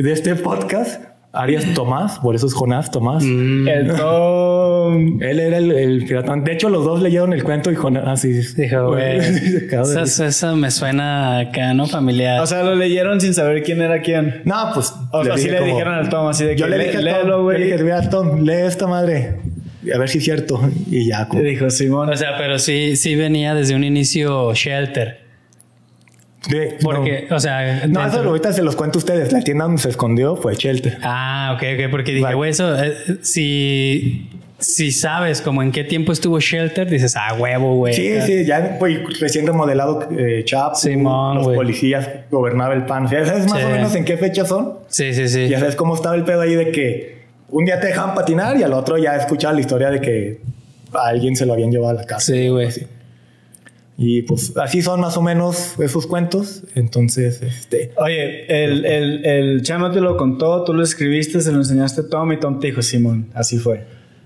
[0.03, 1.01] de este podcast.
[1.31, 3.23] Arias Tomás, por eso es Jonás Tomás.
[3.23, 3.67] Mm.
[3.67, 5.21] El Tom.
[5.21, 6.43] Él era el, el piratón.
[6.43, 8.31] De hecho, los dos leyeron el cuento y Jonás así.
[8.59, 9.19] Dijo, güey.
[9.99, 11.85] Eso, eso me suena acá, ¿no?
[11.85, 12.41] Familiar.
[12.41, 14.41] O sea, lo leyeron sin saber quién era quién.
[14.45, 14.93] No, pues.
[15.11, 16.99] O sea, sí le dijeron al Tom así de que Yo le "Lé- dije a
[16.99, 17.63] Tom, léelo, yo le güey.
[17.71, 19.35] dije, "Mira, Tom, lee esta madre.
[19.93, 20.59] A ver si es cierto.
[20.89, 21.27] Y ya.
[21.27, 22.09] como- Le dijo Simón.
[22.09, 25.28] o sea, pero sí, sí venía desde un inicio Shelter.
[26.81, 29.31] Porque, o sea, No, eso ahorita se los cuento a ustedes.
[29.31, 30.97] La tienda donde se escondió fue Shelter.
[31.01, 32.35] Ah, ok, ok, porque dije, Vale.
[32.35, 37.75] güey, eso, eh, si, si sabes como en qué tiempo estuvo Shelter, dices, ah, huevo,
[37.75, 37.93] güey.
[37.93, 43.07] Sí, sí, ya pues, recién remodelado eh, Chapo, Simón, los policías, gobernaba el PAN.
[43.07, 43.65] Sea, ¿sabes más Sí.
[43.65, 44.73] o menos en qué fecha son?
[44.87, 45.47] Sí, sí, sí.
[45.47, 47.19] Ya sabes cómo estaba el pedo ahí de que
[47.49, 50.41] un día te dejaban patinar y al otro ya escuchaba la historia de que
[50.93, 52.31] a alguien se lo habían llevado a la casa.
[52.33, 52.69] Sí, güey.
[54.01, 56.63] Y pues así son más o menos esos cuentos.
[56.75, 57.91] Entonces, este...
[57.97, 62.07] Oye, el, el, el Chano te lo contó, tú lo escribiste, se lo enseñaste a
[62.07, 63.27] Tom y Tom te dijo Simón.
[63.33, 63.85] Así fue.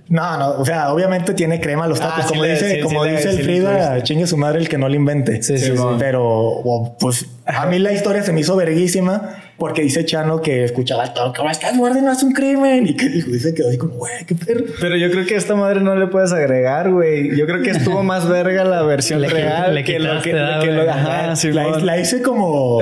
[0.09, 2.19] No, no, o sea, obviamente tiene crema a los tacos.
[2.19, 4.27] Ah, sí como le- dice, sí, como sí le- dice sí el le Frida, chingue
[4.27, 5.41] su madre el que no lo invente.
[5.41, 5.83] Sí, sí, sí.
[5.97, 11.13] Pero, pues, a mí la historia se me hizo verguísima porque dice Chano que escuchaba
[11.13, 12.87] todo, como estás guardia no es un crimen.
[12.87, 14.65] Y que dijo, dice que así como, güey, qué perro.
[14.81, 17.35] Pero yo creo que a esta madre no le puedes agregar, güey.
[17.35, 20.67] Yo creo que estuvo más verga la versión Le real le que lo que, quitaste,
[20.67, 20.89] que lo-.
[20.89, 21.33] Ajá,
[21.81, 22.79] la, hice como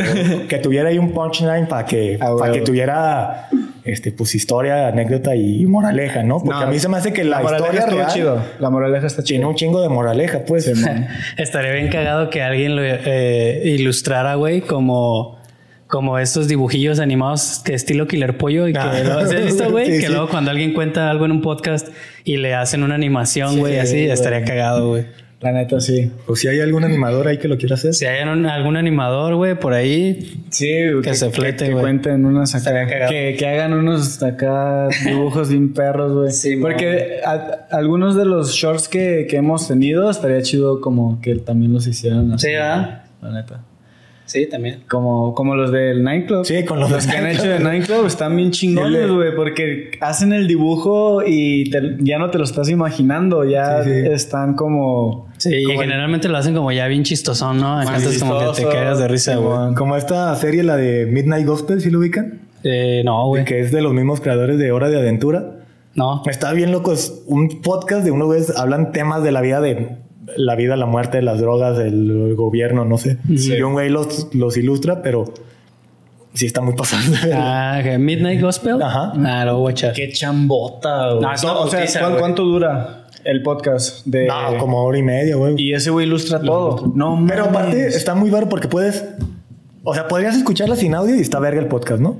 [0.47, 3.49] que tuviera ahí un punchline para que, Ah, para que tuviera
[3.83, 6.39] este, pues historia, anécdota y moraleja, ¿no?
[6.39, 8.43] Porque No, a mí se me hace que la, moraleja historia real chido.
[8.59, 9.49] La moraleja está tiene chida.
[9.49, 10.71] un chingo de moraleja, pues.
[11.37, 15.40] Estaría bien cagado que alguien lo eh, ilustrara, güey, como,
[15.91, 19.03] como estos dibujillos animados que estilo Killer Pollo y que Ah.
[19.03, 19.85] lo- ¿sí has visto, güey?
[19.87, 20.11] Sí, que sí.
[20.11, 21.89] luego cuando alguien cuenta algo en un podcast
[22.23, 25.05] y le hacen una animación, güey, así, estaría cagado, güey.
[25.41, 26.11] La neta, sí.
[26.27, 27.95] O si hay algún animador ahí que lo quiera hacer.
[27.95, 30.67] Si hay un- algún animador, güey, por ahí, Sí,
[31.03, 36.31] Que se flete, que, cuenten acá, que, que hagan unos acá dibujos bien perros, güey.
[36.31, 41.35] Sí, Porque a- algunos de los shorts que, que hemos tenido estaría chido como que
[41.37, 42.47] también los hicieran así.
[42.47, 43.03] Sí, ¿verdad?
[43.23, 43.61] La neta.
[44.25, 44.83] Sí, también.
[44.89, 46.45] Como, como los del Nightclub.
[46.45, 49.91] Sí, con los Los del que han hecho de Nightclub están bien chingones, güey, porque
[50.01, 53.99] hacen el dibujo y te- ya no te lo estás imaginando, ya Sí, sí.
[54.11, 55.27] están como...
[55.37, 57.79] Sí, y el- generalmente lo hacen como ya bien chistosón, ¿no?
[57.79, 59.73] Acá Más estás como que te cagas de risa, güey.
[59.75, 62.41] Como esta serie, la de Midnight Gospel, ¿sí lo ubican?
[62.63, 63.43] Eh, no, güey.
[63.43, 65.57] Que es de los mismos creadores de Hora de Aventura.
[65.95, 66.21] No.
[66.25, 66.93] Está bien loco.
[66.93, 69.97] Es un podcast de uno vez hablan temas de la vida de
[70.37, 73.17] la vida, la muerte, las drogas, el gobierno, no sé.
[73.29, 75.25] Y un güey los, los ilustra, pero
[76.33, 77.17] sí está muy pasando.
[77.33, 78.81] Ah, Midnight Gospel.
[78.81, 79.13] Ajá.
[79.25, 79.93] Ah, lo voy a echar.
[79.93, 81.21] Qué chambota, güey.
[81.21, 82.19] No, es una o sea, putiza, ¿cuán- güey.
[82.21, 84.05] ¿cuánto dura el podcast?
[84.05, 84.27] De...
[84.27, 85.55] No, como hora y media, güey.
[85.57, 86.91] Y ese güey ilustra todo.
[86.95, 87.59] No, Pero mames.
[87.59, 89.03] aparte está muy baro porque puedes.
[89.83, 92.17] O sea, podrías escucharla sin audio y está verga el podcast, ¿no?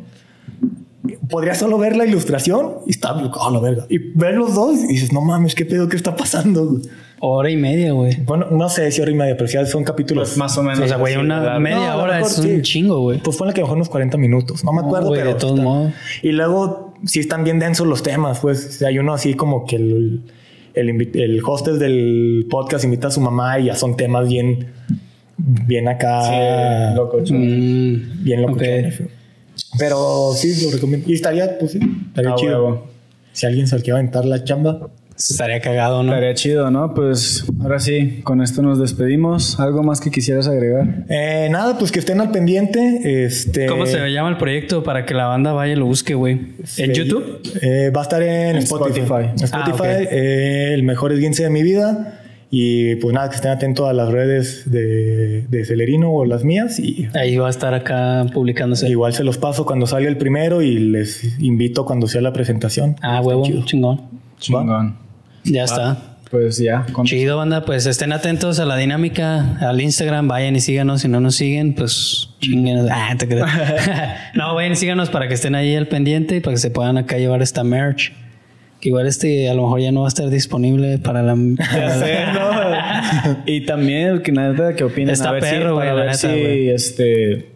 [1.30, 3.86] Podrías solo ver la ilustración y está oh, la verga.
[3.90, 6.66] Y ver los dos y dices, no mames, qué pedo, qué está pasando.
[6.66, 6.82] güey?"
[7.24, 8.16] Hora y media, güey.
[8.26, 10.30] Bueno, no sé si hora y media, pero sí son capítulos.
[10.30, 10.80] Pues más o menos.
[10.80, 11.60] O sea, güey, una ¿verdad?
[11.60, 12.52] media No, a hora mejor es sí.
[12.52, 13.20] un chingo, güey.
[13.20, 14.64] Pues fue la que bajó unos 40 minutos.
[14.64, 15.34] No me No, acuerdo, güey, pero.
[15.36, 15.94] de todos modos.
[16.24, 18.40] Y luego sí están bien densos los temas.
[18.40, 20.22] Pues hay uno así como que el,
[20.74, 24.68] el, el hostel del podcast invita a su mamá y ya son temas bien.
[25.38, 26.24] Bien acá.
[26.24, 28.54] Sí, loco, Mm, Bien loco.
[28.56, 28.64] ok.
[29.78, 31.10] Pero sí, lo recomiendo.
[31.10, 32.64] Y estaría, pues sí, estaría Ah, chido.
[32.64, 32.88] huevo.
[33.32, 34.90] Si alguien se le quiere aventar la chamba.
[35.30, 36.12] Estaría cagado, ¿no?
[36.14, 36.94] Estaría chido, ¿no?
[36.94, 39.60] Pues ahora sí, con esto nos despedimos.
[39.60, 41.06] ¿Algo más que quisieras agregar?
[41.10, 43.24] Eh, nada, pues que estén al pendiente.
[43.26, 46.40] Este, ¿Cómo se llama el proyecto para que la banda vaya y lo busque, güey?
[46.78, 47.42] ¿En YouTube?
[47.62, 49.30] eh, va a estar en, En Spotify.
[49.36, 49.84] Spotify.
[49.84, 52.18] Ah, eh, el mejor esguince de mi vida.
[52.54, 56.80] Y pues nada, que estén atentos a las redes de, de Celerino o las mías.
[56.80, 58.90] Y Ahí va a estar acá publicándose.
[58.90, 62.98] igual se los paso cuando salga el primero y les invito cuando sea la presentación.
[63.02, 64.02] Ah, huevo, chingón.
[64.38, 64.98] Chingón.
[65.44, 65.98] Ya está.
[66.30, 66.86] Pues ya.
[66.94, 67.06] Con...
[67.06, 67.66] Chido, banda.
[67.66, 70.30] Pues estén atentos a la dinámica, al Instagram.
[70.30, 71.02] Vayan y síganos.
[71.02, 72.88] Si no nos siguen, pues chinguen.
[72.90, 73.50] Ah, te creas.
[74.34, 76.98] no, vayan y síganos para que estén ahí al pendiente y para que se puedan
[76.98, 78.14] acá llevar esta merch.
[78.80, 81.36] Que igual este a lo mejor ya no va a estar disponible para la.
[81.76, 83.38] Ya sé, ¿no?
[83.46, 85.10] y también que nada que opinen.
[85.10, 86.70] Está a ver si- perro, güey, para la ver neta, si, güey.
[86.70, 87.51] este.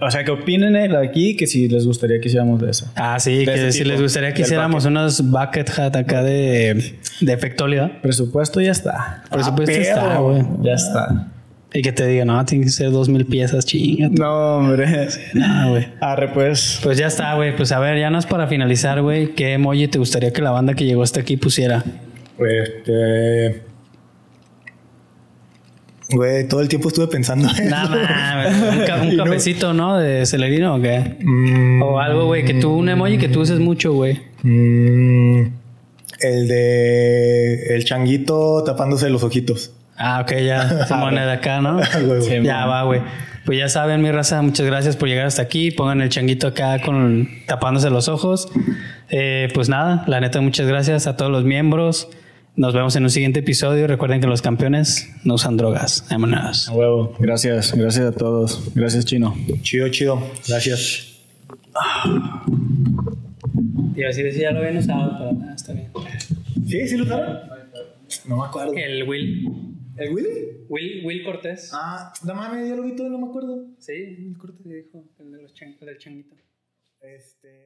[0.00, 2.90] O sea, que opinen eh, aquí que si les gustaría que hiciéramos de eso.
[2.94, 7.32] Ah, sí, De que si les gustaría que hiciéramos unos bucket hat acá de, de
[7.32, 8.00] efectólida.
[8.02, 9.24] Presupuesto ya está.
[9.30, 10.42] Por supuesto está, güey.
[10.62, 11.28] Ya está.
[11.74, 14.08] Y que te diga, no, tiene que ser dos mil piezas, chinga.
[14.08, 15.08] No, hombre.
[15.34, 15.88] No, güey.
[16.00, 16.80] Arre, pues.
[16.82, 17.54] Pues ya está, güey.
[17.54, 19.34] Pues a ver, ya no es para finalizar, güey.
[19.34, 21.84] ¿Qué emoji te gustaría que la banda que llegó hasta aquí pusiera?
[22.38, 23.65] Este.
[26.10, 27.48] Güey, todo el tiempo estuve pensando.
[27.58, 28.78] en Nada un,
[29.10, 29.98] un no- cafecito, ¿no?
[29.98, 31.16] De celerino o qué?
[31.20, 34.20] Mm, O algo, güey, que tú, un emoji que tú uses mucho, güey.
[34.42, 35.40] mm,
[36.20, 37.74] el de.
[37.74, 39.72] El changuito tapándose los ojitos.
[39.96, 40.86] Ah, ok, ya.
[40.88, 41.80] Simón de acá, ¿no?
[42.22, 43.00] Sí, ya va, güey.
[43.44, 45.70] Pues ya saben, mi raza, muchas gracias por llegar hasta aquí.
[45.70, 48.48] Pongan el changuito acá con tapándose los ojos.
[49.08, 52.08] Eh, pues nada, la neta, muchas gracias a todos los miembros.
[52.56, 53.86] Nos vemos en un siguiente episodio.
[53.86, 56.06] Recuerden que los campeones no usan drogas.
[56.10, 56.68] Vámonos.
[56.68, 57.14] A huevo.
[57.18, 57.74] Gracias.
[57.76, 58.72] Gracias a todos.
[58.74, 59.34] Gracias, Chino.
[59.62, 60.18] Chido, chido.
[60.48, 61.20] Gracias.
[63.94, 65.90] Tío, así decía, ya lo habían usado, pero nada, está bien.
[66.66, 66.88] ¿Sí?
[66.88, 67.38] ¿Sí lo usaron?
[68.26, 68.72] No me acuerdo.
[68.74, 69.48] El Will.
[69.98, 70.28] ¿El Willy?
[70.68, 71.70] Will, Will Cortés.
[71.74, 73.66] Ah, no mames, ya lo vi todo y no me acuerdo.
[73.78, 76.36] Sí, Will Cortés dijo, el de los chan- el del changuito.
[77.00, 77.64] Este.